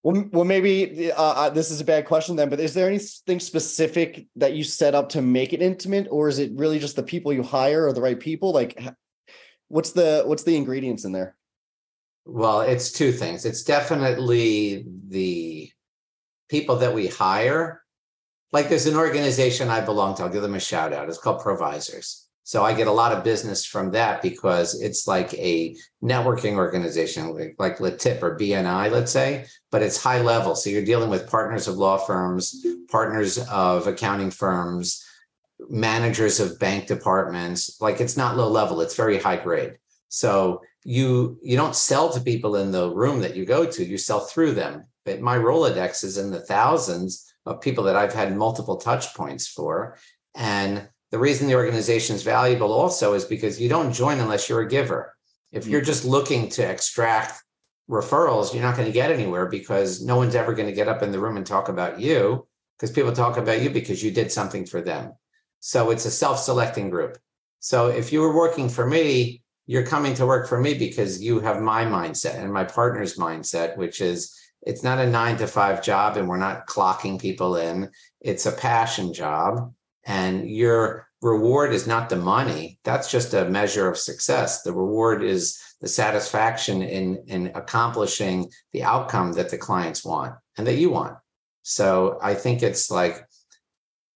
Well, 0.04 0.26
well, 0.32 0.44
maybe 0.44 1.12
uh, 1.12 1.22
uh, 1.22 1.50
this 1.50 1.72
is 1.72 1.80
a 1.80 1.86
bad 1.86 2.06
question 2.06 2.36
then, 2.36 2.50
but 2.50 2.60
is 2.60 2.74
there 2.74 2.88
anything 2.88 3.40
specific 3.40 4.28
that 4.36 4.54
you 4.54 4.64
set 4.64 4.96
up 4.96 5.10
to 5.10 5.22
make 5.22 5.54
it 5.54 5.62
intimate, 5.62 6.08
or 6.12 6.28
is 6.28 6.40
it 6.40 6.52
really 6.56 6.78
just 6.78 6.96
the 6.98 7.04
people 7.04 7.32
you 7.32 7.44
hire 7.44 7.88
or 7.88 7.94
the 7.94 8.02
right 8.02 8.20
people? 8.20 8.52
Like, 8.52 8.82
what's 9.70 9.92
the 9.92 10.24
what's 10.26 10.44
the 10.44 10.58
ingredients 10.58 11.06
in 11.06 11.14
there? 11.14 11.36
Well, 12.26 12.62
it's 12.62 12.92
two 12.92 13.12
things. 13.12 13.46
It's 13.46 13.64
definitely 13.64 14.86
the 15.08 15.72
people 16.50 16.78
that 16.78 16.94
we 16.94 17.08
hire. 17.08 17.83
Like, 18.54 18.70
there's 18.70 18.86
an 18.86 18.96
organization 18.96 19.68
I 19.68 19.82
belong 19.82 20.16
to. 20.16 20.24
I'll 20.24 20.30
give 20.30 20.44
them 20.44 20.56
a 20.56 20.60
shout 20.60 20.94
out. 20.94 21.10
It's 21.10 21.18
called 21.18 21.42
Provisors. 21.42 22.24
So 22.46 22.64
I 22.64 22.74
get 22.74 22.88
a 22.88 22.92
lot 22.92 23.14
of 23.14 23.24
business 23.24 23.66
from 23.66 23.92
that 23.92 24.22
because 24.22 24.80
it's 24.82 25.08
like 25.08 25.34
a 25.36 25.76
networking 26.04 26.56
organization, 26.56 27.34
like, 27.34 27.56
like 27.58 27.78
LATIP 27.78 28.22
or 28.22 28.38
BNI, 28.38 28.92
let's 28.92 29.14
say, 29.14 29.46
but 29.72 29.82
it's 29.82 30.02
high 30.02 30.22
level. 30.22 30.54
So 30.54 30.70
you're 30.70 30.84
dealing 30.84 31.10
with 31.10 31.30
partners 31.30 31.70
of 31.70 31.78
law 31.78 31.98
firms, 31.98 32.66
partners 32.90 33.38
of 33.50 33.88
accounting 33.88 34.30
firms, 34.30 35.06
managers 35.70 36.42
of 36.42 36.60
bank 36.60 36.88
departments. 36.88 37.80
Like 37.80 38.02
it's 38.02 38.18
not 38.18 38.36
low 38.36 38.50
level, 38.50 38.82
it's 38.82 38.96
very 38.96 39.18
high 39.18 39.38
grade. 39.38 39.78
So 40.10 40.62
you 40.84 41.40
you 41.42 41.56
don't 41.56 41.76
sell 41.76 42.10
to 42.12 42.20
people 42.20 42.58
in 42.58 42.72
the 42.72 42.90
room 42.90 43.22
that 43.22 43.36
you 43.36 43.46
go 43.46 43.66
to, 43.66 43.86
you 43.86 43.98
sell 43.98 44.20
through 44.20 44.54
them. 44.54 44.86
But 45.06 45.22
my 45.22 45.38
Rolodex 45.38 46.04
is 46.04 46.18
in 46.18 46.30
the 46.30 46.42
thousands 46.42 47.33
of 47.46 47.62
people 47.62 47.84
that 47.86 47.96
I've 47.96 48.14
had 48.14 48.36
multiple 48.36 48.78
touch 48.78 49.14
points 49.14 49.48
for. 49.48 49.98
And 50.36 50.88
the 51.12 51.20
reason 51.20 51.48
the 51.48 51.56
organization 51.56 52.16
is 52.16 52.24
valuable 52.24 52.72
also 52.72 53.14
is 53.14 53.26
because 53.26 53.62
you 53.62 53.70
don't 53.70 53.94
join 53.94 54.20
unless 54.20 54.50
you're 54.50 54.62
a 54.62 54.68
giver. 54.68 55.14
If 55.52 55.68
you're 55.68 55.82
mm. 55.82 55.86
just 55.86 56.06
looking 56.06 56.50
to 56.50 56.68
extract 56.68 57.44
referrals, 57.90 58.54
you're 58.54 58.64
not 58.64 58.76
going 58.76 58.88
to 58.88 58.94
get 58.94 59.12
anywhere 59.12 59.46
because 59.46 60.04
no 60.04 60.16
one's 60.16 60.36
ever 60.36 60.54
going 60.54 60.70
to 60.70 60.76
get 60.76 60.88
up 60.88 61.04
in 61.04 61.12
the 61.12 61.20
room 61.20 61.38
and 61.38 61.46
talk 61.46 61.70
about 61.70 62.00
you 62.00 62.48
because 62.78 62.92
people 62.92 63.12
talk 63.12 63.38
about 63.38 63.62
you 63.62 63.70
because 63.70 64.04
you 64.04 64.12
did 64.12 64.32
something 64.32 64.66
for 64.66 64.82
them. 64.82 65.14
So 65.60 65.92
it's 65.92 66.06
a 66.06 66.12
self 66.12 66.40
selecting 66.40 66.90
group. 66.90 67.18
So 67.60 67.88
if 67.88 68.12
you 68.12 68.22
were 68.22 68.36
working 68.36 68.68
for 68.68 68.86
me, 68.86 69.44
you're 69.68 69.86
coming 69.86 70.14
to 70.16 70.26
work 70.26 70.50
for 70.50 70.60
me 70.60 70.74
because 70.74 71.22
you 71.22 71.40
have 71.40 71.62
my 71.62 71.86
mindset 71.86 72.36
and 72.36 72.52
my 72.52 72.66
partner's 72.66 73.16
mindset, 73.18 73.78
which 73.78 74.02
is 74.02 74.38
it's 74.66 74.84
not 74.84 75.00
a 75.00 75.10
nine 75.10 75.38
to 75.38 75.48
five 75.48 75.84
job 75.84 76.18
and 76.18 76.28
we're 76.28 76.38
not 76.38 76.68
clocking 76.68 77.20
people 77.20 77.58
in. 77.58 77.90
It's 78.22 78.46
a 78.46 78.52
passion 78.52 79.14
job 79.14 79.74
and 80.06 80.50
your 80.50 81.08
reward 81.22 81.74
is 81.74 81.88
not 81.88 82.10
the 82.10 82.18
money 82.18 82.78
that's 82.84 83.10
just 83.10 83.34
a 83.34 83.46
measure 83.46 83.88
of 83.88 83.98
success 83.98 84.62
the 84.64 84.74
reward 84.74 85.24
is 85.24 85.58
the 85.80 85.88
satisfaction 85.88 86.82
in 86.82 87.24
in 87.28 87.48
accomplishing 87.56 88.50
the 88.74 88.84
outcome 88.84 89.32
that 89.32 89.50
the 89.50 89.58
clients 89.58 90.04
want 90.04 90.36
and 90.58 90.68
that 90.68 90.76
you 90.76 90.90
want 90.90 91.16
so 91.62 92.20
i 92.22 92.34
think 92.34 92.62
it's 92.62 92.92
like 92.92 93.26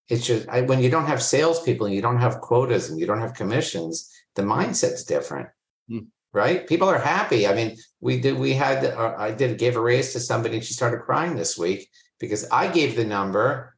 it's 0.10 0.26
just 0.26 0.48
I, 0.50 0.62
when 0.62 0.82
you 0.82 0.90
don't 0.90 1.06
have 1.06 1.24
salespeople 1.24 1.86
and 1.86 1.96
you 1.96 2.02
don't 2.02 2.20
have 2.20 2.42
quotas 2.42 2.90
and 2.90 3.00
you 3.00 3.06
don't 3.06 3.22
have 3.22 3.34
commissions 3.34 4.12
the 4.36 4.44
mindset's 4.44 5.06
different 5.06 5.48
hmm. 5.88 6.00
Right 6.38 6.68
people 6.68 6.88
are 6.88 7.00
happy 7.00 7.48
i 7.48 7.54
mean 7.54 7.76
we 8.00 8.20
did 8.22 8.38
we 8.38 8.54
had 8.54 8.86
uh, 8.86 9.16
i 9.18 9.32
did 9.32 9.58
gave 9.58 9.76
a 9.76 9.82
raise 9.82 10.14
to 10.14 10.20
somebody 10.20 10.56
and 10.56 10.64
she 10.64 10.74
started 10.74 11.02
crying 11.02 11.36
this 11.36 11.58
week 11.58 11.90
because 12.20 12.48
i 12.52 12.68
gave 12.68 12.96
the 12.96 13.04
number 13.04 13.78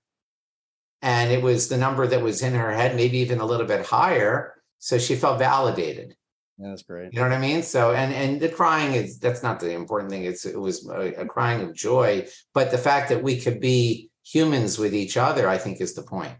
and 1.01 1.31
it 1.31 1.41
was 1.41 1.69
the 1.69 1.77
number 1.77 2.07
that 2.07 2.21
was 2.21 2.41
in 2.41 2.53
her 2.53 2.73
head, 2.73 2.95
maybe 2.95 3.19
even 3.19 3.39
a 3.39 3.45
little 3.45 3.65
bit 3.65 3.85
higher. 3.85 4.55
So 4.79 4.97
she 4.97 5.15
felt 5.15 5.39
validated. 5.39 6.15
Yeah, 6.57 6.69
that's 6.69 6.83
great. 6.83 7.13
You 7.13 7.19
know 7.19 7.29
what 7.29 7.37
I 7.37 7.39
mean? 7.39 7.63
So, 7.63 7.93
and 7.93 8.13
and 8.13 8.41
the 8.41 8.49
crying 8.49 8.93
is 8.93 9.17
that's 9.17 9.41
not 9.41 9.61
the 9.61 9.71
important 9.71 10.11
thing. 10.11 10.25
It's 10.25 10.45
it 10.45 10.59
was 10.59 10.87
a, 10.89 11.13
a 11.21 11.25
crying 11.25 11.61
of 11.61 11.73
joy, 11.73 12.27
but 12.53 12.71
the 12.71 12.77
fact 12.77 13.09
that 13.09 13.23
we 13.23 13.39
could 13.39 13.61
be 13.61 14.09
humans 14.25 14.77
with 14.77 14.93
each 14.93 15.15
other, 15.15 15.47
I 15.47 15.57
think, 15.57 15.79
is 15.79 15.93
the 15.93 16.03
point. 16.03 16.33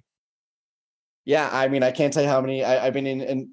Yeah, 1.24 1.50
I 1.52 1.70
mean, 1.70 1.84
I 1.84 1.92
can't 1.92 2.12
tell 2.12 2.24
you 2.24 2.30
how 2.30 2.42
many 2.42 2.66
I, 2.66 2.86
have 2.86 2.94
been 2.94 3.08
in, 3.08 3.22
in 3.22 3.52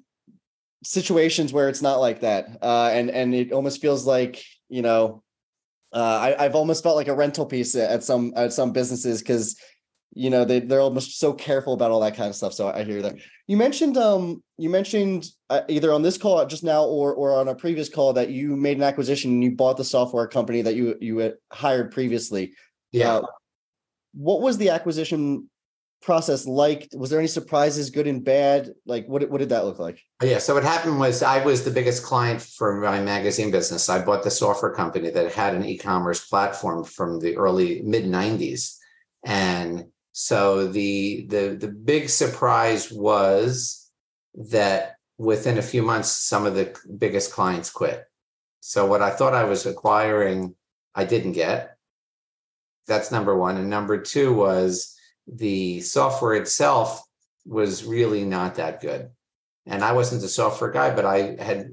situations 0.83 1.53
where 1.53 1.69
it's 1.69 1.81
not 1.81 1.99
like 1.99 2.21
that, 2.21 2.57
uh, 2.61 2.89
and 2.93 3.09
and 3.09 3.33
it 3.33 3.51
almost 3.51 3.81
feels 3.81 4.05
like 4.05 4.43
you 4.69 4.81
know, 4.81 5.23
uh, 5.93 6.35
I, 6.37 6.45
I've 6.45 6.55
almost 6.55 6.83
felt 6.83 6.95
like 6.95 7.07
a 7.07 7.15
rental 7.15 7.45
piece 7.45 7.75
at 7.75 8.03
some 8.03 8.33
at 8.35 8.53
some 8.53 8.71
businesses 8.73 9.21
because 9.21 9.55
you 10.13 10.29
know 10.29 10.45
they 10.45 10.59
they're 10.59 10.81
almost 10.81 11.19
so 11.19 11.33
careful 11.33 11.73
about 11.73 11.91
all 11.91 11.99
that 12.01 12.15
kind 12.15 12.29
of 12.29 12.35
stuff. 12.35 12.53
So 12.53 12.69
I 12.69 12.83
hear 12.83 13.01
that. 13.01 13.15
You 13.47 13.57
mentioned 13.57 13.97
um 13.97 14.43
you 14.57 14.69
mentioned 14.69 15.27
uh, 15.49 15.61
either 15.67 15.93
on 15.93 16.01
this 16.01 16.17
call 16.17 16.43
just 16.45 16.63
now 16.63 16.83
or 16.83 17.13
or 17.13 17.39
on 17.39 17.47
a 17.47 17.55
previous 17.55 17.89
call 17.89 18.13
that 18.13 18.29
you 18.29 18.55
made 18.55 18.77
an 18.77 18.83
acquisition 18.83 19.31
and 19.31 19.43
you 19.43 19.51
bought 19.51 19.77
the 19.77 19.83
software 19.83 20.27
company 20.27 20.61
that 20.61 20.75
you 20.75 20.95
you 20.99 21.17
had 21.19 21.35
hired 21.51 21.91
previously. 21.91 22.53
Yeah. 22.91 23.17
Uh, 23.17 23.21
what 24.13 24.41
was 24.41 24.57
the 24.57 24.69
acquisition 24.69 25.49
process 26.01 26.45
like? 26.45 26.87
Was 26.93 27.09
there 27.09 27.19
any 27.19 27.27
surprises, 27.27 27.89
good 27.89 28.07
and 28.07 28.23
bad? 28.23 28.71
Like, 28.85 29.07
what 29.07 29.29
what 29.29 29.39
did 29.39 29.49
that 29.49 29.65
look 29.65 29.79
like? 29.79 30.01
Yeah. 30.21 30.39
So 30.39 30.53
what 30.53 30.63
happened 30.63 30.99
was 30.99 31.23
I 31.23 31.43
was 31.43 31.63
the 31.63 31.71
biggest 31.71 32.03
client 32.03 32.41
for 32.41 32.79
my 32.79 33.01
magazine 33.01 33.51
business. 33.51 33.89
I 33.89 34.03
bought 34.03 34.23
the 34.23 34.31
software 34.31 34.73
company 34.73 35.09
that 35.09 35.33
had 35.33 35.53
an 35.53 35.65
e-commerce 35.65 36.25
platform 36.27 36.83
from 36.83 37.19
the 37.19 37.37
early 37.37 37.81
mid 37.83 38.05
'90s, 38.05 38.77
and 39.25 39.85
so 40.11 40.67
the 40.67 41.27
the 41.29 41.57
the 41.59 41.67
big 41.67 42.09
surprise 42.09 42.91
was 42.91 43.89
that 44.35 44.95
within 45.17 45.57
a 45.57 45.63
few 45.63 45.81
months, 45.81 46.09
some 46.09 46.45
of 46.45 46.55
the 46.55 46.75
biggest 46.97 47.31
clients 47.31 47.69
quit. 47.69 48.05
So 48.59 48.85
what 48.85 49.01
I 49.01 49.11
thought 49.11 49.33
I 49.33 49.45
was 49.45 49.65
acquiring, 49.65 50.55
I 50.93 51.05
didn't 51.05 51.33
get. 51.33 51.77
That's 52.87 53.11
number 53.11 53.37
one. 53.37 53.57
And 53.57 53.69
number 53.69 54.01
two 54.01 54.33
was 54.33 54.96
the 55.27 55.81
software 55.81 56.35
itself 56.35 57.01
was 57.45 57.83
really 57.83 58.23
not 58.23 58.55
that 58.55 58.81
good. 58.81 59.09
And 59.65 59.83
I 59.83 59.91
wasn't 59.93 60.23
a 60.23 60.29
software 60.29 60.71
guy, 60.71 60.95
but 60.95 61.05
I 61.05 61.35
had, 61.39 61.71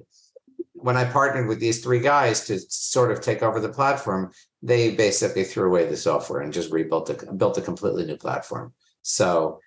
when 0.73 0.97
I 0.97 1.05
partnered 1.05 1.49
with 1.49 1.61
these 1.61 1.83
three 1.83 2.01
guys 2.01 2.45
to 2.47 2.59
sort 2.69 3.13
of 3.13 3.21
take 3.21 3.43
over 3.43 3.61
the 3.61 3.69
platform, 3.69 4.33
they 4.63 4.95
basically 4.95 5.45
threw 5.45 5.69
away 5.69 5.87
the 5.87 5.97
software 5.97 6.41
and 6.41 6.53
just 6.53 6.73
rebuilt 6.73 7.11
a, 7.11 7.33
built 7.33 7.59
a 7.59 7.63
completely 7.63 8.05
new 8.05 8.17
platform. 8.17 8.73
So 9.03 9.61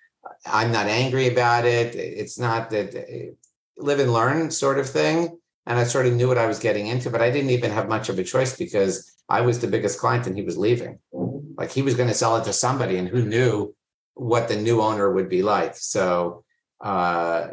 I'm 0.44 0.72
not 0.72 0.86
angry 0.86 1.28
about 1.28 1.64
it. 1.64 1.94
It's 1.94 2.38
not 2.38 2.70
that 2.70 2.94
eh, 2.94 3.30
live 3.76 4.00
and 4.00 4.12
learn 4.12 4.50
sort 4.50 4.78
of 4.78 4.88
thing. 4.88 5.38
And 5.66 5.78
I 5.78 5.84
sort 5.84 6.06
of 6.06 6.14
knew 6.14 6.28
what 6.28 6.38
I 6.38 6.46
was 6.46 6.58
getting 6.58 6.86
into, 6.86 7.10
but 7.10 7.20
I 7.20 7.30
didn't 7.30 7.50
even 7.50 7.70
have 7.70 7.88
much 7.88 8.08
of 8.08 8.18
a 8.18 8.24
choice 8.24 8.56
because 8.56 9.14
I 9.28 9.42
was 9.42 9.58
the 9.58 9.66
biggest 9.66 9.98
client 9.98 10.26
and 10.26 10.34
he 10.36 10.42
was 10.42 10.56
leaving. 10.56 10.98
Like 11.12 11.70
he 11.70 11.82
was 11.82 11.94
going 11.94 12.08
to 12.08 12.14
sell 12.14 12.36
it 12.36 12.44
to 12.44 12.52
somebody, 12.52 12.96
and 12.96 13.08
who 13.08 13.24
knew 13.24 13.74
what 14.18 14.48
the 14.48 14.56
new 14.56 14.80
owner 14.80 15.12
would 15.12 15.28
be 15.28 15.42
like. 15.42 15.76
So 15.76 16.44
uh, 16.80 17.48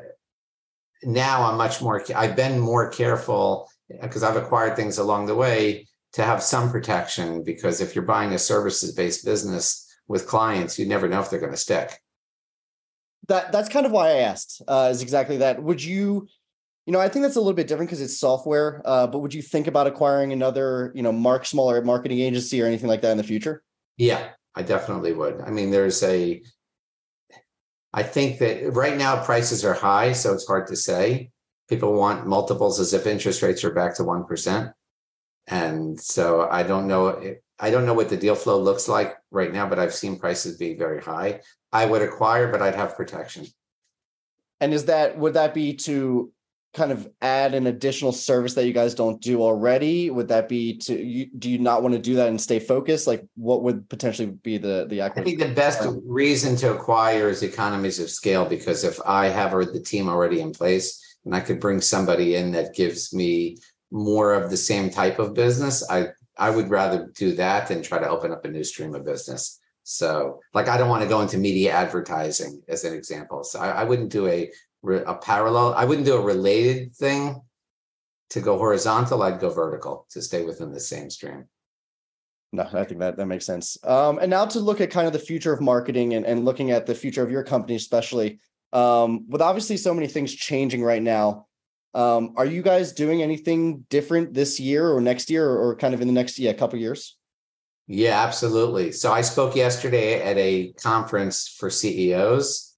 now 1.03 1.43
I'm 1.43 1.57
much 1.57 1.81
more, 1.81 2.03
I've 2.15 2.35
been 2.35 2.59
more 2.59 2.89
careful 2.89 3.69
because 4.01 4.23
I've 4.23 4.35
acquired 4.35 4.75
things 4.75 4.97
along 4.97 5.27
the 5.27 5.35
way 5.35 5.87
to 6.13 6.23
have 6.23 6.41
some 6.41 6.71
protection 6.71 7.43
because 7.43 7.81
if 7.81 7.93
you're 7.93 8.05
buying 8.05 8.33
a 8.33 8.39
services 8.39 8.93
based 8.93 9.23
business 9.25 9.85
with 10.07 10.27
clients, 10.27 10.79
you 10.79 10.85
never 10.85 11.07
know 11.07 11.19
if 11.19 11.29
they're 11.29 11.39
going 11.39 11.51
to 11.51 11.57
stick. 11.57 11.99
That 13.27 13.51
that's 13.51 13.69
kind 13.69 13.85
of 13.85 13.91
why 13.91 14.09
I 14.09 14.17
asked. 14.17 14.61
Uh, 14.67 14.89
is 14.91 15.01
exactly 15.01 15.37
that. 15.37 15.61
Would 15.61 15.83
you, 15.83 16.27
you 16.85 16.93
know, 16.93 16.99
I 16.99 17.09
think 17.09 17.23
that's 17.23 17.35
a 17.35 17.39
little 17.39 17.53
bit 17.53 17.67
different 17.67 17.89
because 17.89 18.01
it's 18.01 18.19
software. 18.19 18.81
Uh, 18.85 19.07
but 19.07 19.19
would 19.19 19.33
you 19.33 19.41
think 19.41 19.67
about 19.67 19.87
acquiring 19.87 20.31
another, 20.31 20.91
you 20.95 21.01
know, 21.01 21.11
mark 21.11 21.45
smaller 21.45 21.81
marketing 21.81 22.19
agency 22.19 22.61
or 22.61 22.65
anything 22.65 22.87
like 22.87 23.01
that 23.01 23.11
in 23.11 23.17
the 23.17 23.23
future? 23.23 23.63
Yeah, 23.97 24.29
I 24.55 24.61
definitely 24.61 25.13
would. 25.13 25.41
I 25.41 25.49
mean, 25.49 25.71
there's 25.71 26.01
a 26.03 26.41
I 27.95 28.03
think 28.03 28.39
that 28.39 28.73
right 28.73 28.97
now 28.97 29.23
prices 29.23 29.63
are 29.63 29.73
high, 29.73 30.11
so 30.11 30.33
it's 30.33 30.45
hard 30.45 30.67
to 30.67 30.75
say. 30.75 31.31
People 31.69 31.93
want 31.93 32.27
multiples 32.27 32.77
as 32.77 32.93
if 32.93 33.07
interest 33.07 33.41
rates 33.41 33.63
are 33.63 33.73
back 33.73 33.95
to 33.95 34.03
1%. 34.03 34.73
And 35.47 35.97
so 35.97 36.47
I 36.51 36.63
don't 36.63 36.87
know. 36.87 37.35
I 37.57 37.71
don't 37.71 37.85
know 37.85 37.93
what 37.93 38.09
the 38.09 38.17
deal 38.17 38.35
flow 38.35 38.59
looks 38.59 38.89
like 38.89 39.15
right 39.31 39.53
now, 39.53 39.69
but 39.69 39.79
I've 39.79 39.93
seen 39.93 40.19
prices 40.19 40.57
be 40.57 40.75
very 40.75 41.01
high. 41.01 41.39
I 41.71 41.85
would 41.85 42.01
acquire, 42.01 42.51
but 42.51 42.61
I'd 42.61 42.75
have 42.75 42.97
protection. 42.97 43.45
And 44.59 44.73
is 44.73 44.85
that 44.85 45.17
would 45.17 45.35
that 45.35 45.53
be 45.53 45.75
to 45.87 46.33
kind 46.75 46.91
of 46.91 47.09
add 47.21 47.53
an 47.53 47.67
additional 47.67 48.11
service 48.11 48.53
that 48.53 48.67
you 48.67 48.73
guys 48.73 48.93
don't 48.93 49.21
do 49.21 49.41
already? 49.41 50.09
Would 50.09 50.27
that 50.27 50.49
be 50.49 50.77
to 50.79 51.01
you, 51.01 51.27
do 51.39 51.49
you 51.49 51.57
not 51.57 51.81
want 51.81 51.95
to 51.95 51.99
do 51.99 52.15
that 52.15 52.27
and 52.27 52.39
stay 52.39 52.59
focused? 52.59 53.07
Like 53.07 53.25
what 53.35 53.63
would 53.63 53.89
potentially 53.89 54.27
be 54.27 54.57
the 54.57 54.85
the 54.89 55.01
acquisition? 55.01 55.39
I 55.39 55.43
think 55.43 55.49
the 55.49 55.55
best 55.55 55.87
reason 56.05 56.55
to 56.57 56.75
acquire 56.75 57.29
is 57.29 57.41
economies 57.41 57.99
of 57.99 58.09
scale 58.09 58.45
because 58.45 58.83
if 58.83 58.99
I 59.05 59.27
have 59.27 59.51
the 59.51 59.79
team 59.79 60.09
already 60.09 60.41
in 60.41 60.51
place 60.51 61.17
and 61.23 61.33
I 61.33 61.39
could 61.39 61.59
bring 61.59 61.79
somebody 61.79 62.35
in 62.35 62.51
that 62.51 62.75
gives 62.75 63.13
me 63.13 63.57
more 63.91 64.33
of 64.33 64.49
the 64.49 64.57
same 64.57 64.89
type 64.89 65.17
of 65.17 65.33
business, 65.33 65.89
I 65.89 66.09
I 66.37 66.49
would 66.49 66.69
rather 66.69 67.09
do 67.15 67.33
that 67.35 67.69
than 67.69 67.81
try 67.81 67.99
to 67.99 68.09
open 68.09 68.33
up 68.33 68.43
a 68.43 68.49
new 68.49 68.63
stream 68.63 68.93
of 68.93 69.05
business. 69.05 69.61
So, 69.87 70.41
like, 70.55 70.67
I 70.67 70.77
don't 70.77 70.89
want 70.89 71.03
to 71.03 71.07
go 71.07 71.21
into 71.21 71.37
media 71.37 71.71
advertising 71.71 72.63
as 72.67 72.83
an 72.85 72.93
example. 72.95 73.43
So, 73.43 73.59
I, 73.59 73.69
I 73.69 73.83
wouldn't 73.83 74.11
do 74.11 74.27
a 74.27 74.51
a 74.93 75.15
parallel. 75.15 75.73
I 75.73 75.85
wouldn't 75.85 76.05
do 76.05 76.15
a 76.15 76.21
related 76.21 76.95
thing 76.95 77.41
to 78.31 78.41
go 78.41 78.57
horizontal. 78.57 79.23
I'd 79.23 79.39
go 79.39 79.49
vertical 79.49 80.07
to 80.11 80.21
stay 80.21 80.43
within 80.43 80.71
the 80.71 80.79
same 80.79 81.09
stream. 81.09 81.45
No, 82.51 82.67
I 82.73 82.83
think 82.85 82.99
that 83.01 83.17
that 83.17 83.25
makes 83.25 83.45
sense. 83.45 83.77
Um, 83.83 84.19
and 84.19 84.29
now 84.29 84.45
to 84.45 84.59
look 84.59 84.79
at 84.79 84.89
kind 84.89 85.07
of 85.07 85.13
the 85.13 85.19
future 85.19 85.51
of 85.51 85.61
marketing 85.61 86.13
and, 86.13 86.25
and 86.25 86.45
looking 86.45 86.71
at 86.71 86.85
the 86.85 86.95
future 86.95 87.21
of 87.21 87.31
your 87.31 87.43
company, 87.43 87.75
especially 87.75 88.39
um, 88.71 89.29
with 89.29 89.41
obviously 89.41 89.77
so 89.77 89.93
many 89.93 90.07
things 90.07 90.33
changing 90.33 90.83
right 90.83 91.01
now. 91.01 91.47
Um, 91.93 92.33
are 92.35 92.45
you 92.45 92.61
guys 92.61 92.91
doing 92.91 93.21
anything 93.21 93.85
different 93.89 94.33
this 94.33 94.59
year 94.59 94.89
or 94.89 94.99
next 94.99 95.29
year 95.29 95.49
or, 95.49 95.69
or 95.69 95.75
kind 95.75 95.93
of 95.93 96.01
in 96.01 96.07
the 96.07 96.13
next 96.13 96.37
yeah 96.39 96.53
couple 96.53 96.77
years? 96.77 97.17
Yeah, 97.87 98.21
absolutely. 98.21 98.91
So 98.91 99.11
I 99.11 99.21
spoke 99.21 99.55
yesterday 99.55 100.21
at 100.21 100.37
a 100.37 100.73
conference 100.73 101.47
for 101.47 101.69
CEOs 101.69 102.74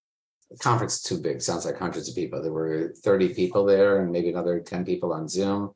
conference 0.60 1.02
too 1.02 1.20
big. 1.20 1.42
Sounds 1.42 1.66
like 1.66 1.78
hundreds 1.78 2.10
of 2.10 2.16
people. 2.16 2.42
There 2.42 2.54
were 2.54 2.94
30 3.04 3.34
people 3.34 3.66
there 3.66 4.02
and 4.02 4.12
maybe 4.12 4.30
another 4.30 4.60
10 4.60 4.86
people 4.86 5.14
on 5.14 5.28
Zoom. 5.28 5.72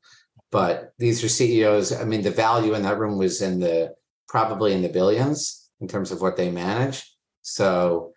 But 0.52 0.94
these 0.98 1.24
are 1.24 1.30
CEOs. 1.30 1.94
I 1.94 2.04
mean, 2.04 2.22
the 2.22 2.32
value 2.32 2.74
in 2.74 2.84
that 2.84 3.00
room 3.00 3.18
was 3.18 3.42
in 3.42 3.60
the 3.60 3.94
probably 4.28 4.74
in 4.74 4.82
the 4.82 4.90
billions 4.90 5.70
in 5.80 5.88
terms 5.88 6.12
of 6.12 6.22
what 6.22 6.38
they 6.38 6.50
manage. 6.50 7.06
So 7.42 8.14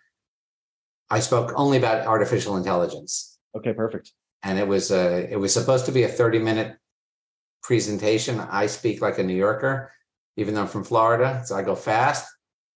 I 1.11 1.21
spoke 1.21 1.53
only 1.57 1.79
about 1.79 2.07
artificial 2.07 2.57
intelligence. 2.57 3.39
Okay, 3.57 3.73
perfect. 3.73 4.13
And 4.43 4.59
it 4.59 4.67
was 4.67 4.91
a 4.91 5.31
it 5.31 5.39
was 5.39 5.53
supposed 5.53 5.87
to 5.87 5.93
be 5.93 6.03
a 6.03 6.09
30 6.09 6.39
minute 6.39 6.77
presentation. 7.63 8.41
I 8.41 8.67
speak 8.67 9.01
like 9.01 9.19
a 9.19 9.23
New 9.23 9.37
Yorker, 9.37 9.93
even 10.37 10.55
though 10.55 10.63
I'm 10.63 10.69
from 10.69 10.85
Florida. 10.85 11.43
So 11.45 11.57
I 11.57 11.63
go 11.63 11.75
fast 11.75 12.27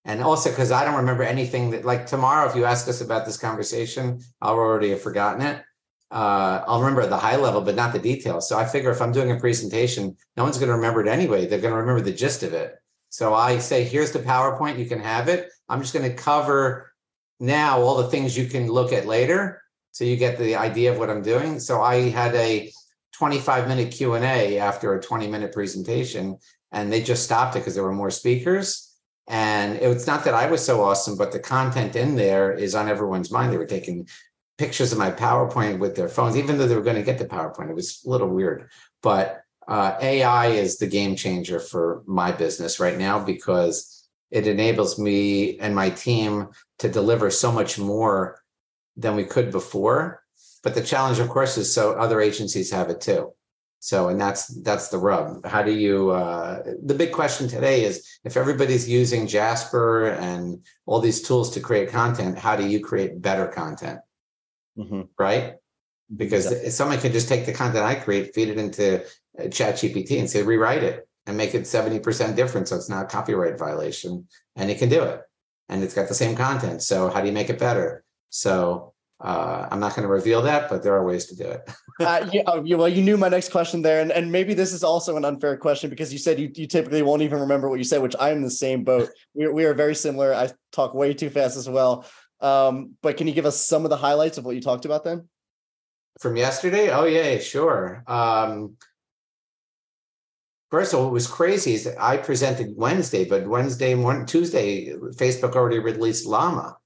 and 0.05 0.23
also 0.23 0.49
because 0.49 0.71
I 0.71 0.85
don't 0.85 0.95
remember 0.95 1.23
anything 1.23 1.71
that 1.71 1.85
like 1.85 2.05
tomorrow, 2.05 2.49
if 2.49 2.55
you 2.55 2.65
ask 2.65 2.87
us 2.87 3.01
about 3.01 3.25
this 3.25 3.37
conversation, 3.37 4.21
I'll 4.41 4.55
already 4.55 4.89
have 4.89 5.01
forgotten 5.01 5.41
it. 5.41 5.63
Uh, 6.11 6.63
I'll 6.65 6.79
remember 6.79 7.05
the 7.05 7.17
high 7.17 7.35
level, 7.35 7.61
but 7.61 7.75
not 7.75 7.93
the 7.93 7.99
details. 7.99 8.49
So 8.49 8.57
I 8.57 8.65
figure 8.65 8.89
if 8.89 9.01
I'm 9.01 9.11
doing 9.11 9.31
a 9.31 9.39
presentation, 9.39 10.15
no 10.35 10.43
one's 10.43 10.57
going 10.57 10.69
to 10.69 10.75
remember 10.75 11.01
it 11.01 11.07
anyway. 11.07 11.45
They're 11.45 11.59
going 11.59 11.73
to 11.73 11.79
remember 11.79 12.01
the 12.01 12.13
gist 12.15 12.41
of 12.41 12.53
it. 12.53 12.75
So 13.09 13.33
I 13.33 13.59
say, 13.59 13.83
here's 13.83 14.11
the 14.11 14.19
PowerPoint, 14.19 14.79
you 14.79 14.85
can 14.85 14.99
have 14.99 15.27
it. 15.27 15.49
I'm 15.67 15.81
just 15.81 15.93
going 15.93 16.09
to 16.09 16.15
cover 16.15 16.91
now 17.39 17.81
all 17.81 17.97
the 17.97 18.09
things 18.09 18.37
you 18.37 18.45
can 18.45 18.67
look 18.67 18.91
at 18.91 19.05
later. 19.05 19.61
So 19.91 20.03
you 20.03 20.15
get 20.15 20.37
the 20.37 20.55
idea 20.55 20.91
of 20.91 20.97
what 20.97 21.09
I'm 21.09 21.21
doing. 21.21 21.59
So 21.59 21.81
I 21.81 22.09
had 22.09 22.33
a 22.35 22.71
25 23.13 23.67
minute 23.67 23.91
Q&A 23.91 24.59
after 24.59 24.95
a 24.95 25.01
20 25.01 25.27
minute 25.27 25.51
presentation 25.51 26.37
and 26.71 26.91
they 26.91 27.01
just 27.01 27.23
stopped 27.23 27.55
it 27.55 27.59
because 27.59 27.75
there 27.75 27.83
were 27.83 27.91
more 27.91 28.11
speakers 28.11 28.88
and 29.29 29.75
it's 29.75 30.07
not 30.07 30.23
that 30.23 30.33
I 30.33 30.49
was 30.49 30.65
so 30.65 30.83
awesome, 30.83 31.15
but 31.15 31.31
the 31.31 31.39
content 31.39 31.95
in 31.95 32.15
there 32.15 32.51
is 32.51 32.73
on 32.73 32.89
everyone's 32.89 33.31
mind. 33.31 33.53
They 33.53 33.57
were 33.57 33.65
taking 33.65 34.07
pictures 34.57 34.91
of 34.91 34.97
my 34.97 35.11
PowerPoint 35.11 35.77
with 35.77 35.95
their 35.95 36.09
phones, 36.09 36.35
even 36.35 36.57
though 36.57 36.67
they 36.67 36.75
were 36.75 36.81
going 36.81 36.95
to 36.95 37.03
get 37.03 37.19
the 37.19 37.25
PowerPoint. 37.25 37.69
It 37.69 37.75
was 37.75 38.01
a 38.05 38.09
little 38.09 38.27
weird. 38.27 38.69
But 39.03 39.43
uh, 39.67 39.97
AI 40.01 40.47
is 40.47 40.79
the 40.79 40.87
game 40.87 41.15
changer 41.15 41.59
for 41.59 42.01
my 42.07 42.31
business 42.31 42.79
right 42.79 42.97
now 42.97 43.23
because 43.23 44.09
it 44.31 44.47
enables 44.47 44.97
me 44.97 45.59
and 45.59 45.75
my 45.75 45.91
team 45.91 46.49
to 46.79 46.89
deliver 46.89 47.29
so 47.29 47.51
much 47.51 47.77
more 47.77 48.41
than 48.97 49.15
we 49.15 49.25
could 49.25 49.51
before. 49.51 50.23
But 50.63 50.73
the 50.73 50.83
challenge, 50.83 51.19
of 51.19 51.29
course, 51.29 51.55
is 51.55 51.71
so 51.71 51.93
other 51.93 52.19
agencies 52.19 52.71
have 52.71 52.89
it 52.89 52.99
too. 52.99 53.33
So, 53.79 54.09
and 54.09 54.19
that's 54.19 54.47
that's 54.61 54.89
the 54.89 54.97
rub. 54.97 55.45
How 55.45 55.63
do 55.63 55.71
you? 55.71 56.11
Uh, 56.11 56.63
the 56.83 56.93
big 56.93 57.13
question 57.13 57.47
today 57.47 57.83
is 57.85 58.05
if 58.25 58.35
everybody's 58.35 58.89
using 58.89 59.25
Jasper 59.25 60.09
and 60.09 60.65
all 60.85 60.99
these 60.99 61.21
tools 61.21 61.49
to 61.51 61.61
create 61.61 61.89
content, 61.89 62.37
how 62.37 62.57
do 62.57 62.67
you 62.67 62.81
create 62.81 63.21
better 63.21 63.47
content? 63.47 63.99
Mm-hmm. 64.77 65.03
Right? 65.17 65.55
Because 66.13 66.51
yeah. 66.51 66.69
someone 66.69 66.99
can 66.99 67.13
just 67.13 67.29
take 67.29 67.45
the 67.45 67.53
content 67.53 67.85
I 67.85 67.95
create, 67.95 68.33
feed 68.33 68.49
it 68.49 68.57
into 68.57 69.01
uh, 69.01 69.43
ChatGPT, 69.43 70.19
and 70.19 70.29
say 70.29 70.43
rewrite 70.43 70.83
it 70.83 71.07
and 71.25 71.37
make 71.37 71.55
it 71.55 71.65
seventy 71.65 71.99
percent 71.99 72.35
different, 72.35 72.67
so 72.67 72.75
it's 72.75 72.89
not 72.89 73.05
a 73.05 73.07
copyright 73.07 73.57
violation, 73.57 74.27
and 74.57 74.69
it 74.69 74.77
can 74.77 74.89
do 74.89 75.03
it, 75.03 75.21
and 75.69 75.83
it's 75.83 75.93
got 75.93 76.09
the 76.09 76.13
same 76.13 76.35
content. 76.35 76.81
So, 76.81 77.09
how 77.09 77.21
do 77.21 77.27
you 77.27 77.33
make 77.33 77.49
it 77.49 77.59
better? 77.59 78.03
So 78.29 78.93
uh, 79.21 79.67
I'm 79.69 79.79
not 79.79 79.95
going 79.95 80.07
to 80.07 80.13
reveal 80.13 80.41
that, 80.43 80.69
but 80.69 80.81
there 80.81 80.93
are 80.93 81.03
ways 81.03 81.25
to 81.25 81.35
do 81.35 81.43
it. 81.43 81.69
uh, 81.99 82.29
yeah, 82.31 82.43
oh, 82.47 82.61
well, 82.77 82.87
you 82.87 83.01
knew 83.01 83.17
my 83.17 83.27
next 83.27 83.51
question 83.51 83.81
there, 83.81 84.01
and, 84.01 84.11
and 84.11 84.31
maybe 84.31 84.53
this 84.53 84.71
is 84.71 84.83
also 84.83 85.17
an 85.17 85.25
unfair 85.25 85.57
question 85.57 85.89
because 85.89 86.13
you 86.13 86.19
said 86.19 86.39
you, 86.39 86.49
you 86.55 86.67
typically 86.67 87.01
won't 87.01 87.21
even 87.21 87.39
remember 87.39 87.69
what 87.69 87.79
you 87.79 87.83
said, 87.83 88.01
which 88.01 88.15
I'm 88.19 88.37
in 88.37 88.43
the 88.43 88.51
same 88.51 88.83
boat. 88.83 89.09
We, 89.33 89.47
we 89.47 89.65
are 89.65 89.73
very 89.73 89.95
similar. 89.95 90.33
I 90.33 90.49
talk 90.71 90.93
way 90.93 91.13
too 91.13 91.29
fast 91.29 91.55
as 91.55 91.69
well. 91.69 92.05
Um, 92.41 92.95
but 93.01 93.15
can 93.17 93.27
you 93.27 93.33
give 93.33 93.45
us 93.45 93.63
some 93.65 93.85
of 93.85 93.89
the 93.89 93.97
highlights 93.97 94.37
of 94.37 94.45
what 94.45 94.55
you 94.55 94.61
talked 94.61 94.85
about 94.85 95.03
then? 95.03 95.27
From 96.19 96.35
yesterday? 96.35 96.89
Oh 96.89 97.05
yeah, 97.05 97.37
sure. 97.39 98.03
Um, 98.07 98.75
First 100.71 100.93
of 100.93 100.99
all, 100.99 101.05
what 101.05 101.13
was 101.13 101.25
crazy 101.25 101.73
is 101.73 101.83
that 101.85 101.99
I 101.99 102.17
presented 102.17 102.77
Wednesday, 102.77 103.25
but 103.25 103.47
Wednesday 103.47 103.95
morning, 103.95 104.27
Tuesday, 104.27 104.93
Facebook 105.15 105.55
already 105.55 105.79
released 105.79 106.27
Llama, 106.27 106.77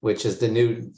which 0.00 0.26
is 0.26 0.38
the 0.38 0.48
new 0.48 0.92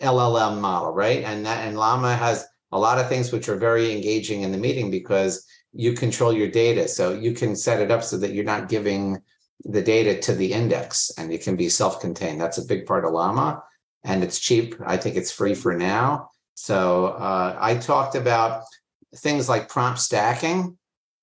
LLM 0.00 0.60
model, 0.60 0.92
right? 0.92 1.24
And 1.24 1.44
that 1.46 1.66
and 1.66 1.76
Llama 1.76 2.14
has 2.14 2.46
a 2.72 2.78
lot 2.78 2.98
of 2.98 3.08
things 3.08 3.32
which 3.32 3.48
are 3.48 3.56
very 3.56 3.92
engaging 3.92 4.42
in 4.42 4.52
the 4.52 4.58
meeting 4.58 4.90
because 4.90 5.46
you 5.72 5.92
control 5.92 6.32
your 6.32 6.48
data. 6.48 6.88
So 6.88 7.12
you 7.12 7.32
can 7.32 7.56
set 7.56 7.80
it 7.80 7.90
up 7.90 8.02
so 8.02 8.18
that 8.18 8.32
you're 8.32 8.44
not 8.44 8.68
giving 8.68 9.18
the 9.64 9.82
data 9.82 10.20
to 10.20 10.34
the 10.34 10.52
index 10.52 11.10
and 11.18 11.32
it 11.32 11.42
can 11.42 11.56
be 11.56 11.68
self-contained. 11.68 12.40
That's 12.40 12.58
a 12.58 12.64
big 12.64 12.86
part 12.86 13.04
of 13.04 13.12
Llama 13.12 13.62
and 14.04 14.22
it's 14.22 14.38
cheap. 14.38 14.74
I 14.86 14.96
think 14.96 15.16
it's 15.16 15.32
free 15.32 15.54
for 15.54 15.74
now. 15.76 16.30
So 16.54 17.06
uh, 17.06 17.56
I 17.60 17.76
talked 17.76 18.14
about 18.14 18.64
things 19.16 19.48
like 19.48 19.68
prompt 19.68 20.00
stacking. 20.00 20.76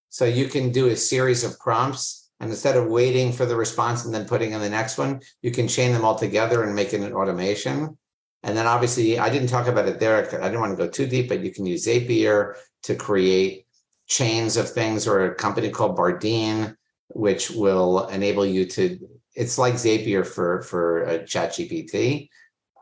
So 0.10 0.26
you 0.26 0.48
can 0.48 0.72
do 0.72 0.88
a 0.88 0.96
series 0.96 1.44
of 1.44 1.60
prompts 1.60 2.30
and 2.40 2.50
instead 2.50 2.76
of 2.76 2.88
waiting 2.88 3.32
for 3.32 3.46
the 3.46 3.56
response 3.56 4.06
and 4.06 4.14
then 4.14 4.26
putting 4.26 4.52
in 4.52 4.62
the 4.62 4.70
next 4.70 4.98
one, 4.98 5.22
you 5.42 5.52
can 5.52 5.68
chain 5.68 5.94
them 5.94 6.04
all 6.04 6.16
together 6.16 6.64
and 6.64 6.76
make 6.76 6.94
it 6.94 7.02
an 7.02 7.14
automation. 7.14 7.98
And 8.46 8.56
then 8.56 8.68
obviously, 8.68 9.18
I 9.18 9.30
didn't 9.30 9.50
talk 9.50 9.66
about 9.66 9.88
it 9.88 10.00
there. 10.00 10.18
I 10.20 10.46
didn't 10.46 10.60
want 10.60 10.78
to 10.78 10.86
go 10.86 10.88
too 10.88 11.08
deep, 11.08 11.30
but 11.30 11.40
you 11.40 11.52
can 11.52 11.66
use 11.66 11.88
Zapier 11.88 12.54
to 12.84 12.96
create 12.96 13.66
chains 14.08 14.56
of 14.56 14.70
things 14.70 15.08
or 15.08 15.26
a 15.26 15.36
company 15.36 15.72
called 15.72 15.98
Bardeen, 15.98 16.78
which 17.08 17.50
will 17.50 18.08
enable 18.10 18.46
you 18.46 18.66
to, 18.68 19.00
it's 19.34 19.58
like 19.58 19.74
Zapier 19.74 20.24
for, 20.24 20.62
for 20.62 21.06
a 21.06 21.20
ChatGPT. 21.20 22.30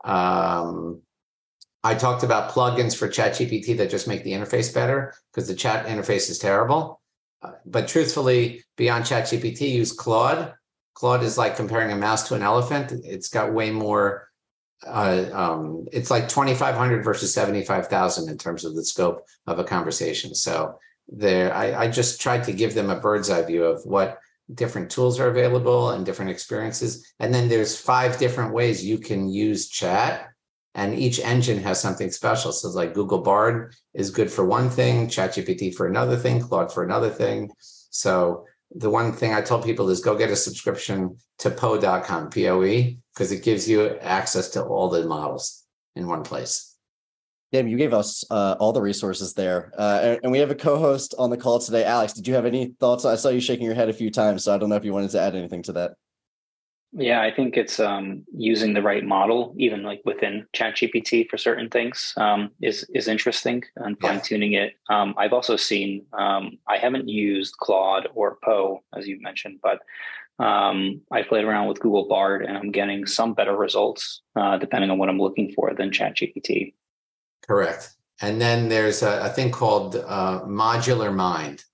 Um, 0.04 1.00
I 1.82 1.94
talked 1.94 2.24
about 2.24 2.50
plugins 2.50 2.94
for 2.94 3.08
ChatGPT 3.08 3.78
that 3.78 3.88
just 3.88 4.06
make 4.06 4.22
the 4.22 4.32
interface 4.32 4.72
better 4.72 5.14
because 5.32 5.48
the 5.48 5.54
chat 5.54 5.86
interface 5.86 6.28
is 6.28 6.38
terrible. 6.38 7.00
Uh, 7.40 7.52
but 7.64 7.88
truthfully, 7.88 8.62
beyond 8.76 9.04
ChatGPT, 9.04 9.70
use 9.70 9.92
Claude. 9.92 10.52
Claude 10.92 11.22
is 11.22 11.38
like 11.38 11.56
comparing 11.56 11.90
a 11.90 11.96
mouse 11.96 12.28
to 12.28 12.34
an 12.34 12.42
elephant. 12.42 12.92
It's 13.02 13.30
got 13.30 13.54
way 13.54 13.70
more 13.70 14.28
uh, 14.86 15.24
um, 15.32 15.86
it's 15.92 16.10
like 16.10 16.28
2,500 16.28 17.04
versus 17.04 17.32
75,000 17.32 18.28
in 18.28 18.38
terms 18.38 18.64
of 18.64 18.74
the 18.74 18.84
scope 18.84 19.26
of 19.46 19.58
a 19.58 19.64
conversation. 19.64 20.34
So 20.34 20.78
there, 21.08 21.54
I, 21.54 21.84
I 21.84 21.90
just 21.90 22.20
tried 22.20 22.44
to 22.44 22.52
give 22.52 22.74
them 22.74 22.90
a 22.90 23.00
bird's 23.00 23.30
eye 23.30 23.44
view 23.44 23.64
of 23.64 23.84
what 23.84 24.18
different 24.52 24.90
tools 24.90 25.18
are 25.18 25.28
available 25.28 25.90
and 25.90 26.04
different 26.04 26.30
experiences. 26.30 27.14
And 27.20 27.32
then 27.32 27.48
there's 27.48 27.78
five 27.78 28.18
different 28.18 28.52
ways 28.52 28.84
you 28.84 28.98
can 28.98 29.28
use 29.28 29.68
chat 29.68 30.28
and 30.74 30.98
each 30.98 31.20
engine 31.20 31.58
has 31.62 31.80
something 31.80 32.10
special. 32.10 32.52
So 32.52 32.68
like 32.70 32.94
Google 32.94 33.20
Bard 33.20 33.74
is 33.94 34.10
good 34.10 34.30
for 34.30 34.44
one 34.44 34.68
thing, 34.68 35.06
ChatGPT 35.06 35.74
for 35.74 35.86
another 35.86 36.16
thing, 36.16 36.40
Claude 36.40 36.72
for 36.72 36.82
another 36.82 37.10
thing. 37.10 37.50
So 37.58 38.44
the 38.70 38.90
one 38.90 39.12
thing 39.12 39.32
I 39.32 39.40
tell 39.40 39.62
people 39.62 39.88
is 39.90 40.00
go 40.00 40.16
get 40.16 40.30
a 40.30 40.36
subscription 40.36 41.16
to 41.38 41.50
poe.com, 41.50 42.30
P-O-E, 42.30 42.98
because 43.14 43.32
it 43.32 43.44
gives 43.44 43.68
you 43.68 43.96
access 43.98 44.48
to 44.50 44.64
all 44.64 44.88
the 44.88 45.06
models 45.06 45.64
in 45.94 46.06
one 46.06 46.22
place. 46.22 46.76
Damn, 47.52 47.68
you 47.68 47.76
gave 47.76 47.94
us 47.94 48.24
uh, 48.30 48.56
all 48.58 48.72
the 48.72 48.80
resources 48.80 49.32
there. 49.34 49.72
Uh, 49.78 50.00
and, 50.02 50.20
and, 50.24 50.32
we 50.32 50.40
have 50.40 50.50
a 50.50 50.56
co-host 50.56 51.14
on 51.18 51.30
the 51.30 51.36
call 51.36 51.60
today. 51.60 51.84
Alex, 51.84 52.12
did 52.12 52.26
you 52.26 52.34
have 52.34 52.46
any 52.46 52.74
thoughts? 52.80 53.04
I 53.04 53.14
saw 53.14 53.28
you 53.28 53.40
shaking 53.40 53.64
your 53.64 53.76
head 53.76 53.88
a 53.88 53.92
few 53.92 54.10
times, 54.10 54.42
so 54.42 54.52
I 54.52 54.58
don't 54.58 54.68
know 54.68 54.74
if 54.74 54.84
you 54.84 54.92
wanted 54.92 55.10
to 55.10 55.20
add 55.20 55.36
anything 55.36 55.62
to 55.64 55.72
that. 55.74 55.92
Yeah, 56.96 57.22
I 57.22 57.32
think 57.32 57.56
it's 57.56 57.80
um, 57.80 58.24
using 58.32 58.72
the 58.72 58.82
right 58.82 59.04
model, 59.04 59.52
even 59.58 59.82
like 59.82 60.00
within 60.04 60.46
ChatGPT 60.54 61.28
for 61.28 61.36
certain 61.36 61.68
things, 61.68 62.14
um, 62.16 62.52
is 62.62 62.86
is 62.94 63.08
interesting 63.08 63.64
and 63.76 63.98
fine 64.00 64.20
tuning 64.20 64.52
yeah. 64.52 64.62
it. 64.62 64.74
Um, 64.88 65.12
I've 65.18 65.32
also 65.32 65.56
seen 65.56 66.06
um, 66.12 66.58
I 66.68 66.76
haven't 66.76 67.08
used 67.08 67.56
Claude 67.56 68.06
or 68.14 68.38
Poe 68.44 68.82
as 68.96 69.08
you 69.08 69.20
mentioned, 69.20 69.58
but 69.60 69.80
um, 70.38 71.00
I 71.10 71.22
played 71.22 71.44
around 71.44 71.66
with 71.66 71.80
Google 71.80 72.06
Bard 72.08 72.44
and 72.44 72.56
I'm 72.56 72.70
getting 72.70 73.06
some 73.06 73.34
better 73.34 73.56
results 73.56 74.22
uh, 74.36 74.58
depending 74.58 74.90
on 74.90 74.98
what 74.98 75.08
I'm 75.08 75.18
looking 75.18 75.52
for 75.52 75.74
than 75.74 75.90
ChatGPT. 75.90 76.74
Correct. 77.46 77.90
And 78.20 78.40
then 78.40 78.68
there's 78.68 79.02
a, 79.02 79.24
a 79.24 79.28
thing 79.28 79.50
called 79.50 79.96
uh, 79.96 80.42
Modular 80.44 81.14
Mind 81.14 81.64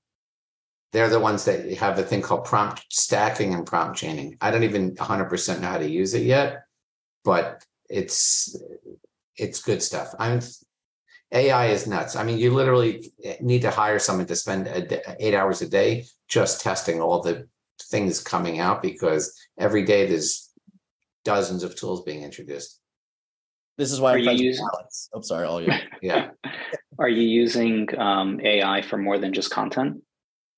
they're 0.92 1.08
the 1.08 1.20
ones 1.20 1.44
that 1.44 1.72
have 1.74 1.98
a 1.98 2.02
thing 2.02 2.22
called 2.22 2.44
prompt 2.44 2.84
stacking 2.90 3.54
and 3.54 3.66
prompt 3.66 3.98
chaining. 3.98 4.36
I 4.40 4.50
don't 4.50 4.64
even 4.64 4.94
100% 4.96 5.60
know 5.60 5.68
how 5.68 5.78
to 5.78 5.88
use 5.88 6.14
it 6.14 6.22
yet, 6.22 6.64
but 7.24 7.64
it's 7.88 8.56
it's 9.36 9.62
good 9.62 9.82
stuff. 9.82 10.14
I'm 10.18 10.40
AI 11.32 11.66
is 11.68 11.86
nuts. 11.86 12.16
I 12.16 12.24
mean, 12.24 12.38
you 12.38 12.52
literally 12.52 13.12
need 13.40 13.62
to 13.62 13.70
hire 13.70 13.98
someone 13.98 14.26
to 14.26 14.36
spend 14.36 14.64
day, 14.88 15.02
eight 15.20 15.34
hours 15.34 15.62
a 15.62 15.68
day 15.68 16.06
just 16.28 16.60
testing 16.60 17.00
all 17.00 17.22
the 17.22 17.48
things 17.82 18.20
coming 18.20 18.58
out 18.58 18.82
because 18.82 19.38
every 19.58 19.84
day 19.84 20.06
there's 20.06 20.50
dozens 21.24 21.62
of 21.62 21.76
tools 21.76 22.02
being 22.02 22.22
introduced. 22.22 22.80
This 23.78 23.92
is 23.92 24.00
why 24.00 24.14
Are 24.14 24.18
I'm 24.18 24.24
you 24.24 24.32
using. 24.32 24.66
I'm 24.74 24.84
oh, 25.14 25.20
sorry, 25.22 25.46
all 25.46 25.62
you. 25.62 25.72
Yeah. 26.02 26.30
Are 26.98 27.08
you 27.08 27.22
using 27.22 27.88
um, 27.98 28.40
AI 28.42 28.82
for 28.82 28.98
more 28.98 29.18
than 29.18 29.32
just 29.32 29.50
content? 29.50 30.02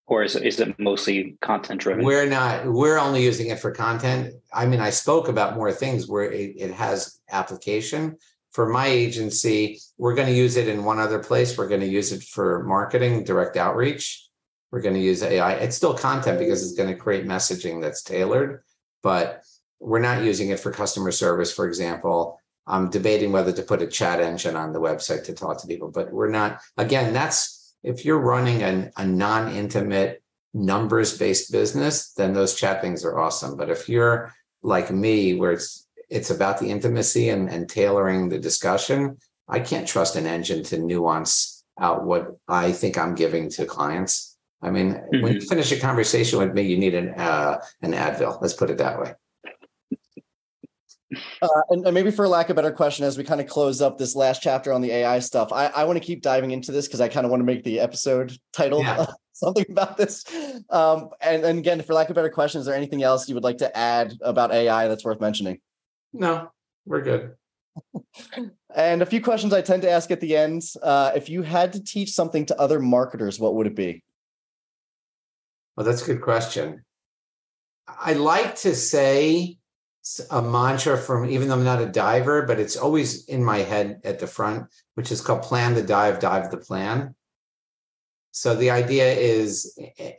Or 0.06 0.22
is, 0.22 0.36
is 0.36 0.60
it 0.60 0.78
mostly 0.78 1.36
content 1.40 1.80
driven? 1.80 2.04
We're 2.04 2.28
not 2.28 2.66
we're 2.66 2.98
only 2.98 3.22
using 3.22 3.48
it 3.48 3.58
for 3.58 3.70
content. 3.70 4.34
I 4.52 4.66
mean 4.66 4.80
i 4.80 4.90
spoke 4.90 5.28
about 5.28 5.56
more 5.56 5.72
things 5.72 6.08
where 6.08 6.30
it, 6.30 6.54
it 6.56 6.72
has 6.72 7.20
application. 7.30 8.16
For 8.50 8.68
my 8.68 8.86
agency 8.86 9.80
we're 9.98 10.14
going 10.14 10.28
to 10.28 10.34
use 10.34 10.56
it 10.56 10.68
in 10.68 10.84
one 10.84 10.98
other 10.98 11.18
place. 11.18 11.56
We're 11.56 11.68
going 11.68 11.80
to 11.80 11.86
use 11.86 12.12
it 12.12 12.22
for 12.22 12.64
marketing 12.64 13.24
direct 13.24 13.56
outreach. 13.56 14.28
We're 14.70 14.82
going 14.82 14.94
to 14.94 15.00
use 15.00 15.22
ai 15.22 15.52
it's 15.54 15.76
still 15.76 15.94
content 15.94 16.38
because 16.38 16.62
it's 16.62 16.76
going 16.76 16.90
to 16.90 16.96
create 16.96 17.26
messaging 17.26 17.80
that's 17.80 18.02
tailored 18.02 18.62
but 19.02 19.42
we're 19.80 19.98
not 19.98 20.22
using 20.22 20.50
it 20.50 20.60
for 20.60 20.70
customer 20.70 21.12
service 21.12 21.52
for 21.52 21.66
example. 21.66 22.38
I'm 22.64 22.90
debating 22.90 23.32
whether 23.32 23.52
to 23.52 23.62
put 23.62 23.82
a 23.82 23.88
chat 23.88 24.20
engine 24.20 24.54
on 24.54 24.72
the 24.72 24.80
website 24.80 25.24
to 25.24 25.32
talk 25.32 25.60
to 25.60 25.66
people 25.66 25.90
but 25.90 26.12
we're 26.12 26.30
not 26.30 26.60
again 26.76 27.12
that's 27.12 27.61
if 27.82 28.04
you're 28.04 28.18
running 28.18 28.62
an, 28.62 28.92
a 28.96 29.06
non-intimate 29.06 30.22
numbers-based 30.54 31.50
business, 31.50 32.12
then 32.12 32.32
those 32.32 32.54
chat 32.54 32.80
things 32.80 33.04
are 33.04 33.18
awesome. 33.18 33.56
But 33.56 33.70
if 33.70 33.88
you're 33.88 34.32
like 34.62 34.90
me, 34.90 35.34
where 35.34 35.52
it's 35.52 35.88
it's 36.08 36.30
about 36.30 36.58
the 36.58 36.70
intimacy 36.70 37.30
and, 37.30 37.48
and 37.48 37.68
tailoring 37.68 38.28
the 38.28 38.38
discussion, 38.38 39.16
I 39.48 39.60
can't 39.60 39.88
trust 39.88 40.14
an 40.16 40.26
engine 40.26 40.62
to 40.64 40.78
nuance 40.78 41.64
out 41.80 42.04
what 42.04 42.36
I 42.48 42.72
think 42.72 42.98
I'm 42.98 43.14
giving 43.14 43.48
to 43.50 43.64
clients. 43.64 44.36
I 44.60 44.70
mean, 44.70 44.92
mm-hmm. 44.92 45.22
when 45.22 45.32
you 45.32 45.40
finish 45.40 45.72
a 45.72 45.80
conversation 45.80 46.38
with 46.38 46.52
me, 46.52 46.62
you 46.62 46.76
need 46.76 46.94
an 46.94 47.14
uh, 47.16 47.58
an 47.80 47.92
Advil. 47.92 48.40
Let's 48.40 48.54
put 48.54 48.70
it 48.70 48.78
that 48.78 49.00
way. 49.00 49.14
Uh, 51.42 51.48
and, 51.70 51.86
and, 51.86 51.94
maybe 51.94 52.10
for 52.10 52.26
lack 52.26 52.46
of 52.46 52.54
a 52.56 52.62
better 52.62 52.72
question, 52.72 53.04
as 53.04 53.18
we 53.18 53.24
kind 53.24 53.40
of 53.40 53.46
close 53.46 53.80
up 53.80 53.98
this 53.98 54.14
last 54.14 54.42
chapter 54.42 54.72
on 54.72 54.80
the 54.80 54.90
AI 54.90 55.18
stuff, 55.18 55.52
I, 55.52 55.66
I 55.66 55.84
want 55.84 55.98
to 55.98 56.04
keep 56.04 56.22
diving 56.22 56.50
into 56.50 56.72
this 56.72 56.86
because 56.86 57.00
I 57.00 57.08
kind 57.08 57.24
of 57.24 57.30
want 57.30 57.40
to 57.40 57.44
make 57.44 57.64
the 57.64 57.80
episode 57.80 58.36
title 58.52 58.80
yeah. 58.82 59.00
uh, 59.00 59.12
something 59.32 59.66
about 59.68 59.96
this. 59.96 60.24
Um, 60.70 61.10
and, 61.20 61.44
and 61.44 61.58
again, 61.58 61.82
for 61.82 61.94
lack 61.94 62.08
of 62.08 62.14
better 62.14 62.30
question, 62.30 62.60
is 62.60 62.66
there 62.66 62.74
anything 62.74 63.02
else 63.02 63.28
you 63.28 63.34
would 63.34 63.44
like 63.44 63.58
to 63.58 63.76
add 63.76 64.14
about 64.22 64.52
AI 64.52 64.88
that's 64.88 65.04
worth 65.04 65.20
mentioning? 65.20 65.60
No, 66.12 66.50
we're 66.86 67.02
good. 67.02 67.34
and 68.74 69.02
a 69.02 69.06
few 69.06 69.20
questions 69.20 69.52
I 69.52 69.62
tend 69.62 69.82
to 69.82 69.90
ask 69.90 70.10
at 70.10 70.20
the 70.20 70.36
end. 70.36 70.62
Uh, 70.82 71.12
if 71.14 71.28
you 71.28 71.42
had 71.42 71.72
to 71.74 71.82
teach 71.82 72.12
something 72.12 72.46
to 72.46 72.60
other 72.60 72.80
marketers, 72.80 73.38
what 73.40 73.54
would 73.54 73.66
it 73.66 73.76
be? 73.76 74.02
Well, 75.76 75.86
that's 75.86 76.02
a 76.02 76.06
good 76.06 76.20
question. 76.20 76.84
I 77.88 78.12
like 78.12 78.56
to 78.56 78.74
say 78.74 79.58
a 80.30 80.42
mantra 80.42 80.96
from 80.96 81.28
even 81.30 81.48
though 81.48 81.54
I'm 81.54 81.64
not 81.64 81.80
a 81.80 81.86
diver, 81.86 82.42
but 82.42 82.58
it's 82.58 82.76
always 82.76 83.24
in 83.26 83.44
my 83.44 83.58
head 83.58 84.00
at 84.04 84.18
the 84.18 84.26
front, 84.26 84.66
which 84.94 85.12
is 85.12 85.20
called 85.20 85.42
plan 85.42 85.74
the 85.74 85.82
dive, 85.82 86.18
dive 86.18 86.50
the 86.50 86.56
plan. 86.56 87.14
So 88.32 88.54
the 88.54 88.70
idea 88.70 89.12
is, 89.12 89.78
eh, 89.78 89.90
eh, 89.98 90.12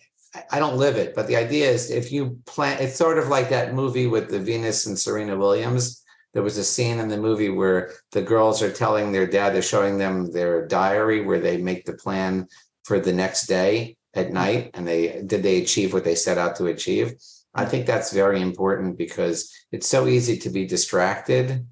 I 0.51 0.59
don't 0.59 0.77
live 0.77 0.95
it, 0.95 1.13
but 1.15 1.27
the 1.27 1.35
idea 1.35 1.69
is 1.69 1.91
if 1.91 2.11
you 2.11 2.39
plan, 2.45 2.77
it's 2.79 2.95
sort 2.95 3.17
of 3.17 3.27
like 3.27 3.49
that 3.49 3.73
movie 3.73 4.07
with 4.07 4.29
the 4.29 4.39
Venus 4.39 4.85
and 4.85 4.97
Serena 4.97 5.37
Williams. 5.37 6.03
There 6.33 6.43
was 6.43 6.57
a 6.57 6.63
scene 6.63 6.99
in 6.99 7.09
the 7.09 7.17
movie 7.17 7.49
where 7.49 7.91
the 8.11 8.21
girls 8.21 8.63
are 8.63 8.71
telling 8.71 9.11
their 9.11 9.27
dad, 9.27 9.53
they're 9.53 9.61
showing 9.61 9.97
them 9.97 10.31
their 10.31 10.65
diary 10.67 11.21
where 11.21 11.39
they 11.39 11.57
make 11.57 11.85
the 11.85 11.93
plan 11.93 12.47
for 12.83 12.99
the 12.99 13.13
next 13.13 13.45
day 13.47 13.97
at 14.15 14.31
night 14.31 14.71
and 14.73 14.87
they 14.87 15.21
did 15.25 15.43
they 15.43 15.61
achieve 15.61 15.93
what 15.93 16.03
they 16.03 16.15
set 16.15 16.37
out 16.37 16.55
to 16.55 16.67
achieve. 16.67 17.15
I 17.55 17.65
think 17.65 17.85
that's 17.85 18.13
very 18.13 18.41
important 18.41 18.97
because 18.97 19.51
it's 19.71 19.87
so 19.87 20.07
easy 20.07 20.37
to 20.39 20.49
be 20.49 20.65
distracted 20.65 21.67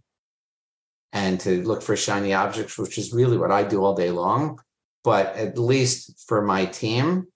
and 1.12 1.40
to 1.42 1.64
look 1.64 1.82
for 1.82 1.96
shiny 1.96 2.34
objects, 2.34 2.78
which 2.78 2.98
is 2.98 3.14
really 3.14 3.38
what 3.38 3.52
I 3.52 3.64
do 3.64 3.84
all 3.84 3.96
day 3.96 4.12
long. 4.12 4.60
But 5.04 5.36
at 5.36 5.58
least 5.58 6.26
for 6.28 6.42
my 6.42 6.66
team, 6.66 7.28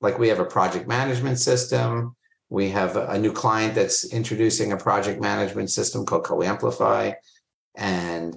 like 0.00 0.18
we 0.18 0.28
have 0.28 0.40
a 0.40 0.44
project 0.44 0.86
management 0.86 1.38
system. 1.38 2.14
We 2.50 2.68
have 2.70 2.96
a 2.96 3.18
new 3.18 3.32
client 3.32 3.74
that's 3.74 4.12
introducing 4.12 4.72
a 4.72 4.76
project 4.76 5.20
management 5.20 5.70
system 5.70 6.04
called 6.04 6.24
CoAmplify. 6.24 7.14
And 7.74 8.36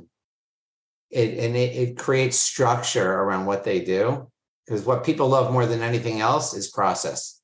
it 1.12 1.38
and 1.38 1.56
it, 1.56 1.76
it 1.76 1.98
creates 1.98 2.40
structure 2.40 3.14
around 3.14 3.46
what 3.46 3.66
they 3.66 3.82
do. 3.82 4.32
Because 4.66 4.86
what 4.86 5.04
people 5.04 5.28
love 5.28 5.52
more 5.52 5.66
than 5.66 5.82
anything 5.82 6.22
else 6.22 6.54
is 6.54 6.70
process. 6.70 7.37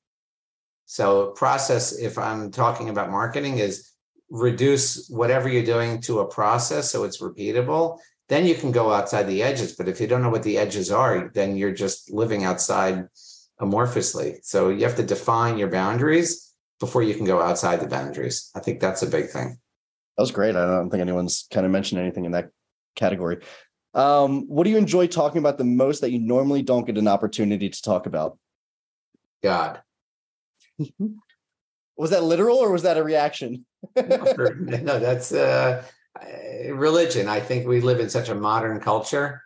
So 0.94 1.32
process, 1.32 1.98
if 1.98 2.18
I'm 2.18 2.52
talking 2.52 2.88
about 2.88 3.10
marketing, 3.10 3.58
is 3.58 3.90
reduce 4.30 5.08
whatever 5.08 5.48
you're 5.48 5.64
doing 5.64 6.00
to 6.02 6.20
a 6.20 6.24
process 6.24 6.92
so 6.92 7.02
it's 7.02 7.20
repeatable. 7.20 7.98
Then 8.28 8.46
you 8.46 8.54
can 8.54 8.70
go 8.70 8.92
outside 8.92 9.24
the 9.24 9.42
edges 9.42 9.74
but 9.74 9.88
if 9.88 10.00
you 10.00 10.06
don't 10.06 10.22
know 10.22 10.30
what 10.30 10.44
the 10.44 10.56
edges 10.56 10.92
are 10.92 11.32
then 11.34 11.56
you're 11.56 11.74
just 11.74 12.12
living 12.12 12.44
outside 12.44 13.08
amorphously. 13.60 14.38
So 14.44 14.68
you 14.68 14.84
have 14.84 14.94
to 14.94 15.02
define 15.02 15.58
your 15.58 15.68
boundaries 15.68 16.54
before 16.78 17.02
you 17.02 17.14
can 17.16 17.24
go 17.24 17.42
outside 17.42 17.80
the 17.80 17.88
boundaries. 17.88 18.52
I 18.54 18.60
think 18.60 18.78
that's 18.78 19.02
a 19.02 19.08
big 19.08 19.30
thing. 19.30 19.58
That 20.16 20.22
was 20.22 20.30
great. 20.30 20.54
I 20.54 20.64
don't 20.64 20.90
think 20.90 21.00
anyone's 21.00 21.48
kind 21.52 21.66
of 21.66 21.72
mentioned 21.72 22.00
anything 22.00 22.24
in 22.24 22.32
that 22.32 22.50
category. 22.94 23.38
Um, 23.94 24.46
what 24.46 24.62
do 24.62 24.70
you 24.70 24.78
enjoy 24.78 25.08
talking 25.08 25.38
about 25.38 25.58
the 25.58 25.64
most 25.64 26.02
that 26.02 26.12
you 26.12 26.20
normally 26.20 26.62
don't 26.62 26.86
get 26.86 26.98
an 26.98 27.08
opportunity 27.08 27.68
to 27.68 27.82
talk 27.82 28.06
about? 28.06 28.38
God 29.42 29.80
was 31.96 32.10
that 32.10 32.24
literal 32.24 32.58
or 32.58 32.70
was 32.70 32.82
that 32.82 32.98
a 32.98 33.02
reaction 33.02 33.64
no, 33.96 34.02
that's 34.98 35.32
uh, 35.32 35.82
religion. 36.72 37.28
I 37.28 37.40
think 37.40 37.66
we 37.66 37.80
live 37.80 38.00
in 38.00 38.10
such 38.10 38.28
a 38.28 38.34
modern 38.34 38.80
culture. 38.80 39.42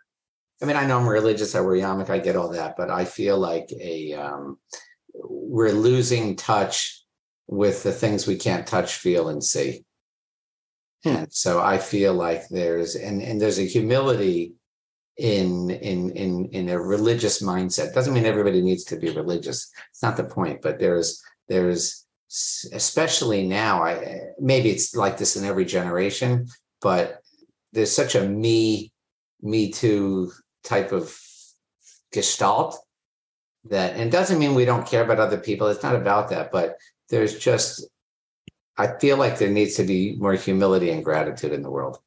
I 0.61 0.65
mean, 0.65 0.75
I 0.75 0.85
know 0.85 0.99
I'm 0.99 1.07
religious. 1.07 1.55
I 1.55 1.61
wear 1.61 1.75
yarmulke. 1.75 2.09
I 2.09 2.19
get 2.19 2.35
all 2.35 2.49
that, 2.49 2.75
but 2.77 2.89
I 2.89 3.05
feel 3.05 3.37
like 3.37 3.69
a 3.79 4.13
um, 4.13 4.57
we're 5.13 5.71
losing 5.71 6.35
touch 6.35 7.03
with 7.47 7.83
the 7.83 7.91
things 7.91 8.27
we 8.27 8.37
can't 8.37 8.67
touch, 8.67 8.95
feel, 8.95 9.29
and 9.29 9.43
see. 9.43 9.85
Hmm. 11.03 11.09
And 11.09 11.33
so 11.33 11.61
I 11.61 11.77
feel 11.77 12.13
like 12.13 12.49
there's 12.49 12.95
and 12.95 13.21
and 13.21 13.41
there's 13.41 13.59
a 13.59 13.63
humility 13.63 14.53
in 15.19 15.69
in 15.69 16.11
in 16.11 16.45
in 16.51 16.69
a 16.69 16.79
religious 16.79 17.41
mindset. 17.41 17.93
Doesn't 17.93 18.13
mean 18.13 18.25
everybody 18.25 18.61
needs 18.61 18.83
to 18.85 18.97
be 18.97 19.11
religious. 19.11 19.71
It's 19.91 20.01
not 20.01 20.17
the 20.17 20.23
point, 20.23 20.61
but 20.61 20.79
there's 20.79 21.21
there's 21.49 22.05
especially 22.73 23.47
now 23.47 23.83
i 23.83 24.19
maybe 24.39 24.69
it's 24.69 24.95
like 24.95 25.17
this 25.17 25.35
in 25.35 25.45
every 25.45 25.65
generation 25.65 26.47
but 26.79 27.23
there's 27.73 27.91
such 27.91 28.13
a 28.13 28.29
me 28.29 28.91
me 29.41 29.71
too 29.71 30.31
type 30.63 30.91
of 30.91 31.19
gestalt 32.13 32.77
that 33.63 33.95
and 33.95 34.11
doesn't 34.11 34.37
mean 34.37 34.53
we 34.53 34.63
don't 34.63 34.87
care 34.87 35.03
about 35.03 35.19
other 35.19 35.39
people 35.39 35.67
it's 35.67 35.81
not 35.81 35.95
about 35.95 36.29
that 36.29 36.51
but 36.51 36.75
there's 37.09 37.39
just 37.39 37.87
i 38.77 38.85
feel 38.99 39.17
like 39.17 39.39
there 39.39 39.49
needs 39.49 39.75
to 39.75 39.83
be 39.83 40.15
more 40.17 40.33
humility 40.33 40.91
and 40.91 41.03
gratitude 41.03 41.51
in 41.51 41.63
the 41.63 41.71
world 41.71 41.97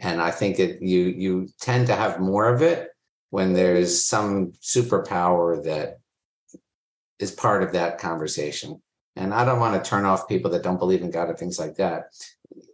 and 0.00 0.20
i 0.20 0.30
think 0.30 0.56
that 0.56 0.82
you 0.82 1.00
you 1.04 1.48
tend 1.60 1.86
to 1.86 1.94
have 1.94 2.20
more 2.20 2.48
of 2.48 2.62
it 2.62 2.90
when 3.30 3.52
there's 3.52 4.04
some 4.04 4.52
superpower 4.62 5.62
that 5.64 5.98
is 7.18 7.30
part 7.30 7.62
of 7.62 7.72
that 7.72 7.98
conversation 7.98 8.80
and 9.18 9.34
I 9.34 9.44
don't 9.44 9.58
want 9.58 9.82
to 9.82 9.88
turn 9.88 10.04
off 10.04 10.28
people 10.28 10.50
that 10.52 10.62
don't 10.62 10.78
believe 10.78 11.02
in 11.02 11.10
God 11.10 11.28
or 11.28 11.34
things 11.34 11.58
like 11.58 11.74
that. 11.76 12.14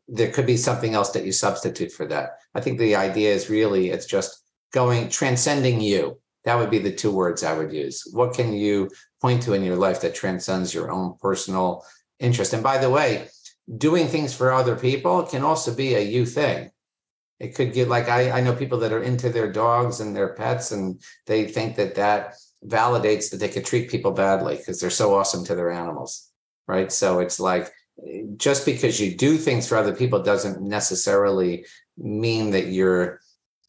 There 0.06 0.30
could 0.30 0.46
be 0.46 0.58
something 0.58 0.94
else 0.94 1.10
that 1.12 1.24
you 1.24 1.32
substitute 1.32 1.90
for 1.90 2.06
that. 2.08 2.38
I 2.54 2.60
think 2.60 2.78
the 2.78 2.96
idea 2.96 3.32
is 3.32 3.48
really 3.48 3.88
it's 3.88 4.06
just 4.06 4.42
going 4.72 5.08
transcending 5.08 5.80
you. 5.80 6.18
That 6.44 6.58
would 6.58 6.70
be 6.70 6.78
the 6.78 6.92
two 6.92 7.10
words 7.10 7.42
I 7.42 7.56
would 7.56 7.72
use. 7.72 8.06
What 8.12 8.34
can 8.34 8.52
you 8.52 8.90
point 9.22 9.42
to 9.44 9.54
in 9.54 9.64
your 9.64 9.76
life 9.76 10.02
that 10.02 10.14
transcends 10.14 10.74
your 10.74 10.90
own 10.90 11.16
personal 11.18 11.86
interest? 12.20 12.52
And 12.52 12.62
by 12.62 12.76
the 12.76 12.90
way, 12.90 13.28
doing 13.78 14.08
things 14.08 14.34
for 14.34 14.52
other 14.52 14.76
people 14.76 15.22
can 15.22 15.42
also 15.42 15.74
be 15.74 15.94
a 15.94 16.00
you 16.00 16.26
thing. 16.26 16.70
It 17.40 17.54
could 17.54 17.72
get 17.72 17.88
like 17.88 18.08
I, 18.08 18.30
I 18.30 18.40
know 18.40 18.54
people 18.54 18.78
that 18.78 18.92
are 18.92 19.02
into 19.02 19.28
their 19.28 19.50
dogs 19.50 20.00
and 20.00 20.14
their 20.14 20.34
pets, 20.34 20.72
and 20.72 21.02
they 21.26 21.46
think 21.46 21.76
that 21.76 21.94
that 21.96 22.34
validates 22.64 23.30
that 23.30 23.38
they 23.38 23.48
could 23.48 23.64
treat 23.64 23.90
people 23.90 24.12
badly 24.12 24.56
because 24.56 24.80
they're 24.80 24.90
so 24.90 25.14
awesome 25.14 25.44
to 25.44 25.54
their 25.54 25.70
animals 25.70 26.30
right? 26.66 26.90
So 26.90 27.20
it's 27.20 27.40
like 27.40 27.72
just 28.36 28.66
because 28.66 29.00
you 29.00 29.16
do 29.16 29.36
things 29.36 29.68
for 29.68 29.76
other 29.76 29.94
people 29.94 30.22
doesn't 30.22 30.60
necessarily 30.60 31.66
mean 31.96 32.50
that 32.50 32.66
you're 32.66 33.20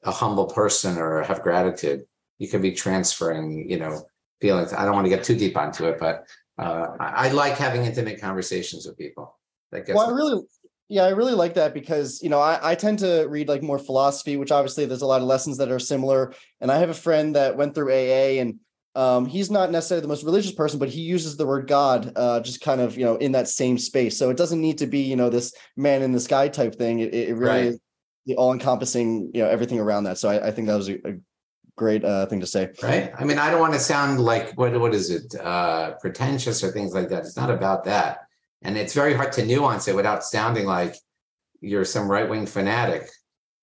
a 0.04 0.12
humble 0.12 0.48
person 0.48 0.98
or 0.98 1.24
have 1.24 1.44
gratitude. 1.44 2.06
You 2.38 2.48
can 2.48 2.62
be 2.62 2.72
transferring, 2.72 3.70
you 3.70 3.78
know, 3.78 4.06
feelings. 4.42 4.74
I 4.74 4.86
don't 4.86 4.96
want 4.96 5.06
to 5.06 5.10
get 5.10 5.24
too 5.24 5.36
deep 5.36 5.58
onto 5.58 5.86
it, 5.86 6.00
but 6.00 6.26
uh, 6.58 6.88
I, 7.00 7.28
I 7.28 7.32
like 7.32 7.58
having 7.58 7.86
intimate 7.86 8.20
conversations 8.20 8.86
with 8.86 8.98
people. 8.98 9.38
That 9.72 9.86
gets 9.86 9.98
well, 9.98 10.10
I 10.10 10.14
really, 10.14 10.44
yeah, 10.88 11.04
I 11.04 11.10
really 11.10 11.34
like 11.34 11.56
that 11.56 11.74
because 11.74 12.22
you 12.22 12.30
know 12.30 12.40
I, 12.40 12.72
I 12.72 12.76
tend 12.76 13.00
to 13.00 13.26
read 13.28 13.48
like 13.48 13.64
more 13.64 13.80
philosophy, 13.80 14.38
which 14.38 14.52
obviously 14.52 14.86
there's 14.86 15.02
a 15.02 15.08
lot 15.08 15.22
of 15.22 15.28
lessons 15.28 15.58
that 15.58 15.72
are 15.72 15.80
similar. 15.80 16.34
And 16.62 16.72
I 16.72 16.78
have 16.78 16.90
a 16.90 16.96
friend 16.96 17.36
that 17.36 17.58
went 17.58 17.74
through 17.74 17.92
AA 17.92 18.40
and 18.42 18.60
um, 18.96 19.26
he's 19.26 19.52
not 19.52 19.72
necessarily 19.72 20.02
the 20.02 20.08
most 20.08 20.24
religious 20.24 20.54
person, 20.54 20.80
but 20.80 20.88
he 20.88 21.02
uses 21.02 21.36
the 21.36 21.46
word 21.46 21.68
God 21.68 22.14
uh, 22.16 22.40
just 22.40 22.62
kind 22.62 22.80
of, 22.80 22.98
you 22.98 23.04
know, 23.04 23.18
in 23.18 23.34
that 23.34 23.50
same 23.50 23.78
space. 23.78 24.18
So 24.18 24.30
it 24.30 24.38
doesn't 24.38 24.62
need 24.62 24.78
to 24.78 24.88
be, 24.88 25.00
you 25.00 25.18
know, 25.18 25.30
this 25.30 25.54
man 25.76 26.02
in 26.02 26.14
the 26.14 26.20
sky 26.20 26.48
type 26.48 26.76
thing. 26.76 27.00
It, 27.00 27.14
it 27.14 27.36
really 27.36 27.50
right. 27.50 27.66
is 27.66 27.80
the 28.26 28.36
all 28.36 28.54
encompassing, 28.54 29.32
you 29.34 29.42
know, 29.42 29.50
everything 29.50 29.80
around 29.80 30.06
that. 30.06 30.18
So 30.18 30.30
I, 30.30 30.48
I 30.48 30.52
think 30.52 30.68
that 30.68 30.78
was 30.78 30.90
a, 30.90 30.96
a 31.08 31.14
great 31.76 32.06
uh, 32.06 32.26
thing 32.28 32.40
to 32.40 32.48
say. 32.48 32.70
Right. 32.82 33.12
I 33.18 33.26
mean, 33.26 33.38
I 33.38 33.52
don't 33.52 33.60
want 33.60 33.74
to 33.74 33.80
sound 33.80 34.22
like 34.22 34.54
what 34.58 34.80
what 34.80 34.94
is 34.94 35.10
it, 35.10 35.36
uh, 35.42 35.96
pretentious 35.96 36.64
or 36.64 36.72
things 36.72 36.94
like 36.94 37.10
that. 37.10 37.26
It's 37.26 37.36
not 37.36 37.52
about 37.52 37.84
that, 37.86 38.25
and 38.62 38.78
it's 38.78 38.94
very 38.94 39.14
hard 39.14 39.32
to 39.34 39.46
nuance 39.46 39.88
it 39.88 39.96
without 39.96 40.24
sounding 40.24 40.66
like 40.66 40.96
you're 41.62 41.86
some 41.86 42.10
right 42.10 42.30
wing 42.30 42.46
fanatic, 42.46 43.10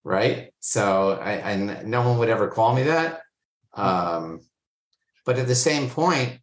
right? 0.04 0.52
So, 0.60 1.18
I, 1.22 1.32
and 1.32 1.86
no 1.88 2.06
one 2.08 2.18
would 2.18 2.28
ever 2.28 2.48
call 2.48 2.74
me 2.74 2.84
that. 2.84 3.20
Um, 3.74 4.40
but 5.24 5.38
at 5.38 5.46
the 5.46 5.54
same 5.54 5.88
point, 5.88 6.40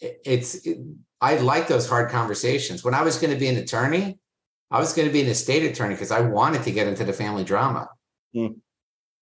it's 0.00 0.66
it, 0.66 0.78
I 1.20 1.36
like 1.36 1.68
those 1.68 1.88
hard 1.88 2.10
conversations. 2.10 2.82
When 2.82 2.94
I 2.94 3.02
was 3.02 3.18
going 3.18 3.32
to 3.32 3.38
be 3.38 3.48
an 3.48 3.56
attorney, 3.56 4.18
I 4.70 4.78
was 4.78 4.92
going 4.92 5.06
to 5.06 5.12
be 5.12 5.20
an 5.20 5.28
estate 5.28 5.70
attorney 5.70 5.94
because 5.94 6.10
I 6.10 6.20
wanted 6.20 6.62
to 6.62 6.70
get 6.70 6.86
into 6.86 7.04
the 7.04 7.12
family 7.12 7.44
drama. 7.44 7.88
Mm. 8.34 8.56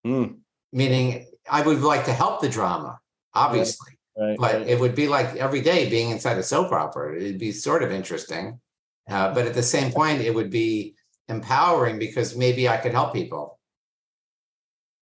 Mm. 0.06 0.38
Meaning, 0.72 1.26
I 1.50 1.62
would 1.62 1.80
like 1.80 2.04
to 2.04 2.12
help 2.12 2.40
the 2.40 2.48
drama, 2.48 2.98
obviously. 3.34 3.97
Right, 4.18 4.28
right, 4.30 4.38
but 4.38 4.54
right. 4.54 4.66
it 4.66 4.80
would 4.80 4.94
be 4.94 5.06
like 5.06 5.36
every 5.36 5.60
day 5.60 5.88
being 5.88 6.10
inside 6.10 6.38
a 6.38 6.42
soap 6.42 6.72
opera. 6.72 7.16
It'd 7.16 7.38
be 7.38 7.52
sort 7.52 7.82
of 7.82 7.92
interesting. 7.92 8.60
Uh, 9.08 9.32
but 9.32 9.46
at 9.46 9.54
the 9.54 9.62
same 9.62 9.92
point, 9.92 10.20
it 10.20 10.34
would 10.34 10.50
be 10.50 10.96
empowering 11.28 11.98
because 11.98 12.36
maybe 12.36 12.68
I 12.68 12.78
could 12.78 12.92
help 12.92 13.14
people. 13.14 13.58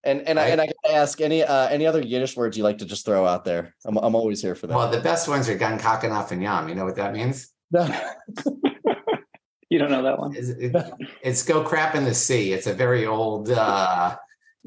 And 0.04 0.20
and 0.28 0.36
right? 0.36 0.46
I 0.46 0.48
and 0.50 0.60
I 0.60 0.66
gotta 0.66 0.94
ask 0.94 1.20
any 1.20 1.42
uh, 1.42 1.68
any 1.68 1.86
other 1.86 2.00
Yiddish 2.00 2.36
words 2.36 2.56
you 2.56 2.62
like 2.62 2.78
to 2.78 2.84
just 2.84 3.04
throw 3.04 3.26
out 3.26 3.44
there. 3.44 3.74
I'm 3.84 3.96
I'm 3.96 4.14
always 4.14 4.40
here 4.40 4.54
for 4.54 4.68
that. 4.68 4.76
Well, 4.76 4.90
the 4.90 5.00
best 5.00 5.28
ones 5.28 5.48
are 5.48 5.56
gan 5.56 5.78
kakanaf 5.80 6.30
and 6.30 6.42
yam. 6.42 6.68
You 6.68 6.76
know 6.76 6.84
what 6.84 6.96
that 6.96 7.12
means? 7.12 7.52
No. 7.72 7.84
you 9.70 9.78
don't 9.78 9.90
know 9.90 10.02
that 10.02 10.18
one. 10.18 10.36
It's, 10.36 10.50
it, 10.50 10.76
it's, 11.22 11.42
go 11.42 11.64
crap 11.64 11.96
in 11.96 12.04
the 12.04 12.14
sea. 12.14 12.52
It's 12.52 12.68
a 12.68 12.74
very 12.74 13.06
old 13.06 13.50
uh, 13.50 14.16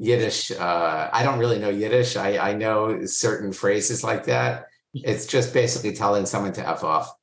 Yiddish. 0.00 0.50
Uh, 0.50 1.10
I 1.12 1.22
don't 1.22 1.38
really 1.38 1.58
know 1.58 1.68
Yiddish. 1.68 2.16
I 2.16 2.38
I 2.38 2.54
know 2.54 3.04
certain 3.04 3.52
phrases 3.52 4.02
like 4.02 4.24
that. 4.24 4.64
It's 4.94 5.26
just 5.26 5.52
basically 5.52 5.92
telling 5.92 6.24
someone 6.24 6.54
to 6.54 6.66
f 6.66 6.82
off. 6.82 7.14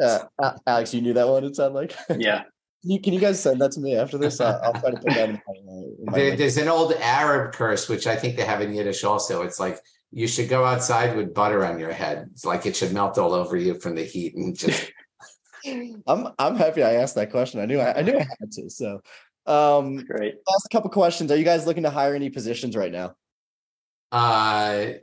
Uh, 0.00 0.20
Alex, 0.66 0.92
you 0.92 1.00
knew 1.00 1.14
that 1.14 1.26
one. 1.26 1.42
It 1.44 1.56
sounded 1.56 1.74
like. 1.74 1.96
Yeah. 2.18 2.44
Can 2.82 2.92
you, 2.92 3.00
can 3.00 3.12
you 3.12 3.18
guys 3.18 3.42
send 3.42 3.60
that 3.60 3.72
to 3.72 3.80
me 3.80 3.96
after 3.96 4.18
this? 4.18 4.40
I'll, 4.40 4.60
I'll 4.62 4.72
try 4.72 4.92
to 4.92 4.98
put 4.98 5.12
that 5.12 5.30
in 5.30 5.42
my. 5.48 5.54
In 5.56 6.04
my 6.04 6.12
there, 6.18 6.36
there's 6.36 6.58
an 6.58 6.68
old 6.68 6.92
Arab 6.92 7.52
curse, 7.52 7.88
which 7.88 8.06
I 8.06 8.14
think 8.14 8.36
they 8.36 8.44
have 8.44 8.60
in 8.60 8.72
Yiddish 8.72 9.02
also. 9.02 9.42
It's 9.42 9.58
like 9.58 9.80
you 10.12 10.28
should 10.28 10.48
go 10.48 10.64
outside 10.64 11.16
with 11.16 11.34
butter 11.34 11.64
on 11.64 11.80
your 11.80 11.90
head. 11.90 12.28
It's 12.32 12.44
like 12.44 12.66
it 12.66 12.76
should 12.76 12.92
melt 12.92 13.18
all 13.18 13.34
over 13.34 13.56
you 13.56 13.80
from 13.80 13.96
the 13.96 14.04
heat 14.04 14.36
and 14.36 14.56
just. 14.56 14.92
I'm 16.06 16.28
I'm 16.38 16.54
happy 16.54 16.84
I 16.84 16.94
asked 16.94 17.16
that 17.16 17.32
question. 17.32 17.60
I 17.60 17.66
knew 17.66 17.80
I, 17.80 17.98
I 17.98 18.02
knew 18.02 18.16
I 18.16 18.26
had 18.38 18.52
to. 18.52 18.70
So, 18.70 19.00
um, 19.48 19.96
great. 20.04 20.36
Last 20.48 20.68
couple 20.70 20.90
questions. 20.90 21.32
Are 21.32 21.36
you 21.36 21.44
guys 21.44 21.66
looking 21.66 21.82
to 21.82 21.90
hire 21.90 22.14
any 22.14 22.30
positions 22.30 22.76
right 22.76 22.92
now? 22.92 23.14
Uh, 24.12 24.98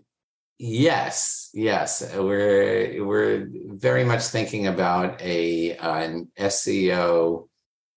Yes, 0.58 1.50
yes, 1.54 2.14
we're 2.16 3.06
we're 3.06 3.50
very 3.66 4.06
much 4.06 4.24
thinking 4.24 4.68
about 4.68 5.22
a 5.22 5.76
uh, 5.78 5.96
an 5.96 6.32
SEO 6.40 7.50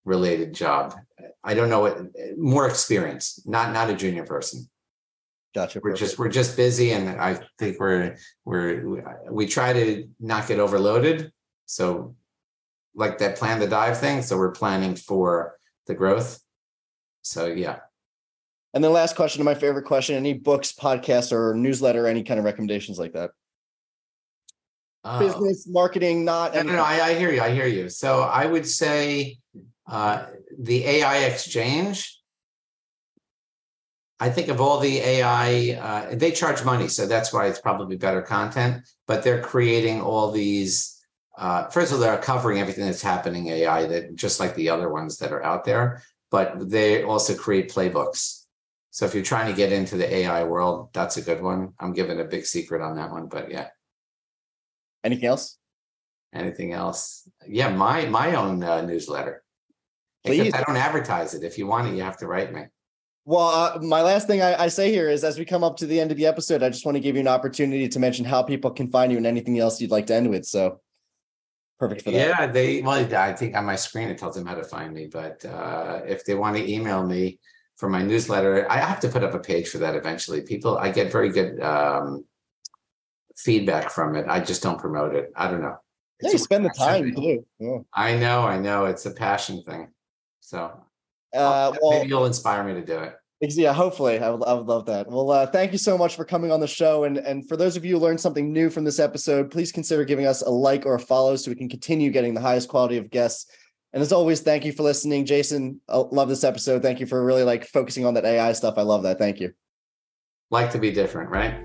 related 0.03 0.53
job. 0.53 0.93
I 1.41 1.53
don't 1.53 1.69
know 1.69 1.79
what 1.79 1.99
more 2.37 2.67
experience, 2.67 3.41
not 3.45 3.71
not 3.71 3.89
a 3.89 3.95
junior 3.95 4.25
person. 4.25 4.69
Gotcha. 5.55 5.79
We're 5.81 5.95
just 5.95 6.19
we're 6.19 6.27
just 6.27 6.57
busy, 6.57 6.91
and 6.91 7.09
I 7.09 7.39
think 7.57 7.79
we're 7.79 8.17
we're 8.43 9.23
we 9.31 9.47
try 9.47 9.71
to 9.71 10.09
not 10.19 10.49
get 10.49 10.59
overloaded. 10.59 11.31
So, 11.65 12.17
like 12.93 13.19
that 13.19 13.37
plan 13.37 13.61
the 13.61 13.67
dive 13.67 13.99
thing. 13.99 14.21
So 14.21 14.37
we're 14.37 14.51
planning 14.51 14.97
for 14.97 15.58
the 15.89 15.95
growth. 15.95 16.39
So 17.23 17.47
yeah. 17.47 17.79
And 18.73 18.81
then 18.81 18.93
last 18.93 19.17
question, 19.17 19.43
my 19.43 19.55
favorite 19.55 19.83
question: 19.83 20.15
any 20.15 20.33
books, 20.33 20.71
podcasts, 20.71 21.33
or 21.33 21.53
newsletter, 21.53 22.07
any 22.07 22.23
kind 22.23 22.39
of 22.39 22.45
recommendations 22.45 22.97
like 22.97 23.11
that? 23.13 23.31
Uh, 25.03 25.19
Business, 25.19 25.67
marketing, 25.67 26.23
not. 26.23 26.53
No, 26.53 26.61
no, 26.61 26.73
no, 26.73 26.83
I, 26.83 27.07
I 27.07 27.13
hear 27.15 27.31
you. 27.31 27.41
I 27.41 27.49
hear 27.49 27.67
you. 27.67 27.89
So 27.89 28.21
I 28.21 28.45
would 28.45 28.67
say 28.67 29.39
uh, 29.87 30.27
the 30.57 30.85
AI 30.85 31.25
exchange. 31.25 32.15
I 34.21 34.29
think 34.29 34.49
of 34.49 34.59
all 34.59 34.79
the 34.79 34.97
AI, 34.99 35.79
uh, 35.81 36.15
they 36.15 36.31
charge 36.31 36.65
money, 36.65 36.89
so 36.89 37.07
that's 37.07 37.31
why 37.31 37.47
it's 37.47 37.61
probably 37.61 37.95
better 37.95 38.21
content. 38.21 38.83
But 39.07 39.23
they're 39.23 39.41
creating 39.41 40.01
all 40.01 40.31
these. 40.31 40.98
Uh, 41.39 41.69
first 41.69 41.91
of 41.91 41.95
all, 41.95 42.01
they're 42.01 42.17
covering 42.17 42.59
everything 42.59 42.85
that's 42.85 43.01
happening 43.01 43.47
AI, 43.47 43.87
that 43.87 44.15
just 44.15 44.41
like 44.41 44.53
the 44.55 44.69
other 44.69 44.89
ones 44.89 45.17
that 45.19 45.31
are 45.31 45.41
out 45.41 45.63
there. 45.63 46.03
But 46.31 46.69
they 46.69 47.03
also 47.03 47.33
create 47.33 47.71
playbooks. 47.71 48.43
So 48.91 49.05
if 49.05 49.13
you're 49.13 49.23
trying 49.23 49.49
to 49.49 49.55
get 49.55 49.71
into 49.71 49.95
the 49.95 50.13
AI 50.13 50.43
world, 50.43 50.89
that's 50.91 51.15
a 51.15 51.21
good 51.21 51.41
one. 51.41 51.73
I'm 51.79 51.93
giving 51.93 52.19
a 52.19 52.25
big 52.25 52.45
secret 52.45 52.81
on 52.81 52.97
that 52.97 53.09
one, 53.09 53.27
but 53.27 53.49
yeah. 53.49 53.69
Anything 55.03 55.27
else? 55.27 55.57
Anything 56.33 56.73
else? 56.73 57.27
Yeah, 57.47 57.69
my 57.69 58.05
my 58.05 58.35
own 58.35 58.61
uh, 58.61 58.81
newsletter. 58.81 59.41
Please. 60.25 60.47
Except 60.47 60.61
I 60.61 60.71
don't 60.71 60.81
advertise 60.81 61.33
it. 61.33 61.43
If 61.43 61.57
you 61.57 61.67
want 61.67 61.87
it, 61.87 61.95
you 61.95 62.03
have 62.03 62.17
to 62.17 62.27
write 62.27 62.53
me. 62.53 62.63
Well, 63.23 63.47
uh, 63.47 63.79
my 63.81 64.01
last 64.01 64.27
thing 64.27 64.41
I, 64.41 64.63
I 64.63 64.67
say 64.67 64.91
here 64.91 65.09
is 65.09 65.23
as 65.23 65.39
we 65.39 65.45
come 65.45 65.63
up 65.63 65.77
to 65.77 65.85
the 65.85 65.99
end 66.01 66.11
of 66.11 66.17
the 66.17 66.25
episode, 66.25 66.63
I 66.63 66.69
just 66.69 66.85
want 66.85 66.95
to 66.95 66.99
give 66.99 67.15
you 67.15 67.21
an 67.21 67.27
opportunity 67.27 67.87
to 67.87 67.99
mention 67.99 68.25
how 68.25 68.43
people 68.43 68.71
can 68.71 68.91
find 68.91 69.11
you 69.11 69.17
and 69.17 69.25
anything 69.25 69.57
else 69.57 69.79
you'd 69.79 69.91
like 69.91 70.07
to 70.07 70.15
end 70.15 70.29
with. 70.29 70.45
So 70.45 70.81
perfect 71.79 72.01
for 72.03 72.11
that. 72.11 72.17
Yeah, 72.17 72.47
they 72.47 72.81
well, 72.81 73.15
I 73.15 73.33
think 73.33 73.55
on 73.55 73.65
my 73.65 73.75
screen 73.75 74.09
it 74.09 74.17
tells 74.17 74.35
them 74.35 74.45
how 74.45 74.55
to 74.55 74.63
find 74.63 74.93
me. 74.93 75.07
But 75.11 75.43
uh, 75.45 76.01
if 76.05 76.25
they 76.25 76.35
want 76.35 76.57
to 76.57 76.71
email 76.71 77.05
me 77.05 77.39
for 77.77 77.89
my 77.89 78.03
newsletter, 78.03 78.69
I 78.69 78.77
have 78.77 78.99
to 79.01 79.09
put 79.09 79.23
up 79.23 79.33
a 79.33 79.39
page 79.39 79.69
for 79.69 79.77
that 79.79 79.95
eventually. 79.95 80.41
People, 80.41 80.77
I 80.77 80.91
get 80.91 81.11
very 81.11 81.29
good 81.29 81.61
um, 81.61 82.25
feedback 83.37 83.89
from 83.89 84.15
it. 84.15 84.25
I 84.27 84.41
just 84.41 84.61
don't 84.61 84.79
promote 84.79 85.15
it. 85.15 85.31
I 85.35 85.49
don't 85.49 85.61
know. 85.61 85.77
Yeah, 86.21 86.31
you 86.31 86.37
spend 86.37 86.65
the 86.65 86.69
time 86.77 87.15
too. 87.15 87.45
Yeah. 87.59 87.77
I 87.93 88.17
know, 88.17 88.41
I 88.41 88.59
know. 88.59 88.85
It's 88.85 89.05
a 89.05 89.11
passion 89.11 89.63
thing. 89.63 89.87
So 90.41 90.57
Uh, 91.33 91.73
well, 91.81 91.91
maybe 91.91 92.09
you'll 92.09 92.25
inspire 92.25 92.63
me 92.63 92.73
to 92.73 92.85
do 92.85 92.99
it. 92.99 93.13
Ex- 93.41 93.57
Yeah, 93.57 93.73
hopefully. 93.73 94.19
I 94.19 94.29
would, 94.29 94.43
I 94.43 94.53
would 94.53 94.67
love 94.67 94.85
that. 94.87 95.07
Well, 95.07 95.31
uh, 95.31 95.47
thank 95.47 95.71
you 95.71 95.77
so 95.77 95.97
much 95.97 96.15
for 96.15 96.25
coming 96.25 96.51
on 96.51 96.59
the 96.59 96.67
show. 96.67 97.05
And, 97.05 97.17
and 97.17 97.47
for 97.47 97.55
those 97.55 97.77
of 97.77 97.85
you 97.85 97.95
who 97.95 98.01
learned 98.01 98.19
something 98.19 98.51
new 98.51 98.69
from 98.69 98.83
this 98.83 98.99
episode, 98.99 99.49
please 99.49 99.71
consider 99.71 100.03
giving 100.03 100.25
us 100.25 100.41
a 100.41 100.49
like 100.49 100.85
or 100.85 100.95
a 100.95 100.99
follow 100.99 101.35
so 101.35 101.51
we 101.51 101.55
can 101.55 101.69
continue 101.69 102.11
getting 102.11 102.33
the 102.33 102.41
highest 102.41 102.67
quality 102.67 102.97
of 102.97 103.09
guests. 103.09 103.49
And 103.93 104.03
as 104.03 104.11
always, 104.11 104.41
thank 104.41 104.65
you 104.65 104.71
for 104.71 104.83
listening. 104.83 105.25
Jason, 105.25 105.81
I 105.89 105.97
love 105.97 106.29
this 106.29 106.43
episode. 106.43 106.81
Thank 106.81 106.99
you 106.99 107.05
for 107.05 107.23
really 107.23 107.43
like 107.43 107.65
focusing 107.65 108.05
on 108.05 108.13
that 108.15 108.25
AI 108.25 108.51
stuff. 108.53 108.75
I 108.77 108.83
love 108.83 109.03
that. 109.03 109.17
Thank 109.17 109.39
you. 109.39 109.51
Like 110.51 110.71
to 110.71 110.79
be 110.79 110.91
different, 110.91 111.29
right? 111.29 111.55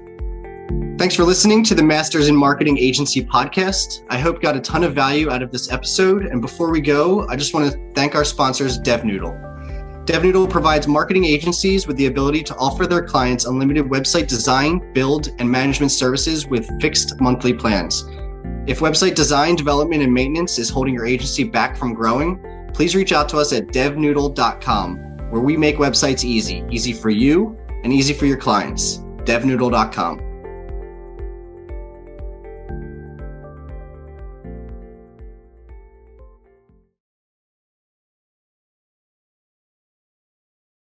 Thanks 0.97 1.17
for 1.17 1.25
listening 1.25 1.65
to 1.65 1.75
the 1.75 1.83
Masters 1.83 2.29
in 2.29 2.37
Marketing 2.37 2.79
Agency 2.79 3.25
podcast. 3.25 4.05
I 4.11 4.19
hope 4.19 4.37
you 4.37 4.43
got 4.43 4.57
a 4.57 4.61
ton 4.61 4.85
of 4.85 4.95
value 4.95 5.31
out 5.31 5.43
of 5.43 5.51
this 5.51 5.73
episode. 5.73 6.27
And 6.27 6.41
before 6.41 6.71
we 6.71 6.81
go, 6.81 7.27
I 7.29 7.37
just 7.37 7.53
want 7.53 7.71
to 7.71 7.93
thank 7.95 8.15
our 8.15 8.25
sponsors, 8.25 8.79
DevNoodle. 8.79 9.54
DevNoodle 10.05 10.51
provides 10.51 10.87
marketing 10.87 11.25
agencies 11.25 11.87
with 11.87 11.97
the 11.97 12.07
ability 12.07 12.43
to 12.43 12.57
offer 12.57 12.87
their 12.87 13.03
clients 13.03 13.47
unlimited 13.47 13.87
website 13.87 14.29
design, 14.29 14.93
build, 14.93 15.29
and 15.39 15.51
management 15.51 15.93
services 15.93 16.47
with 16.47 16.69
fixed 16.79 17.19
monthly 17.23 17.55
plans. 17.55 18.05
If 18.67 18.81
website 18.81 19.15
design, 19.15 19.57
development, 19.57 20.03
and 20.03 20.13
maintenance 20.13 20.59
is 20.59 20.69
holding 20.69 20.93
your 20.93 21.07
agency 21.07 21.45
back 21.45 21.77
from 21.77 21.95
growing, 21.95 22.39
please 22.75 22.95
reach 22.95 23.13
out 23.13 23.31
to 23.31 23.39
us 23.39 23.55
at 23.55 23.69
devnoodle.com, 23.69 24.97
where 25.31 25.43
we 25.43 25.57
make 25.57 25.77
websites 25.77 26.23
easy, 26.23 26.65
easy 26.71 26.93
for 26.93 27.11
you 27.11 27.59
and 27.83 27.93
easy 27.93 28.13
for 28.13 28.27
your 28.27 28.39
clients. 28.39 28.99
devnoodle.com. 29.25 30.24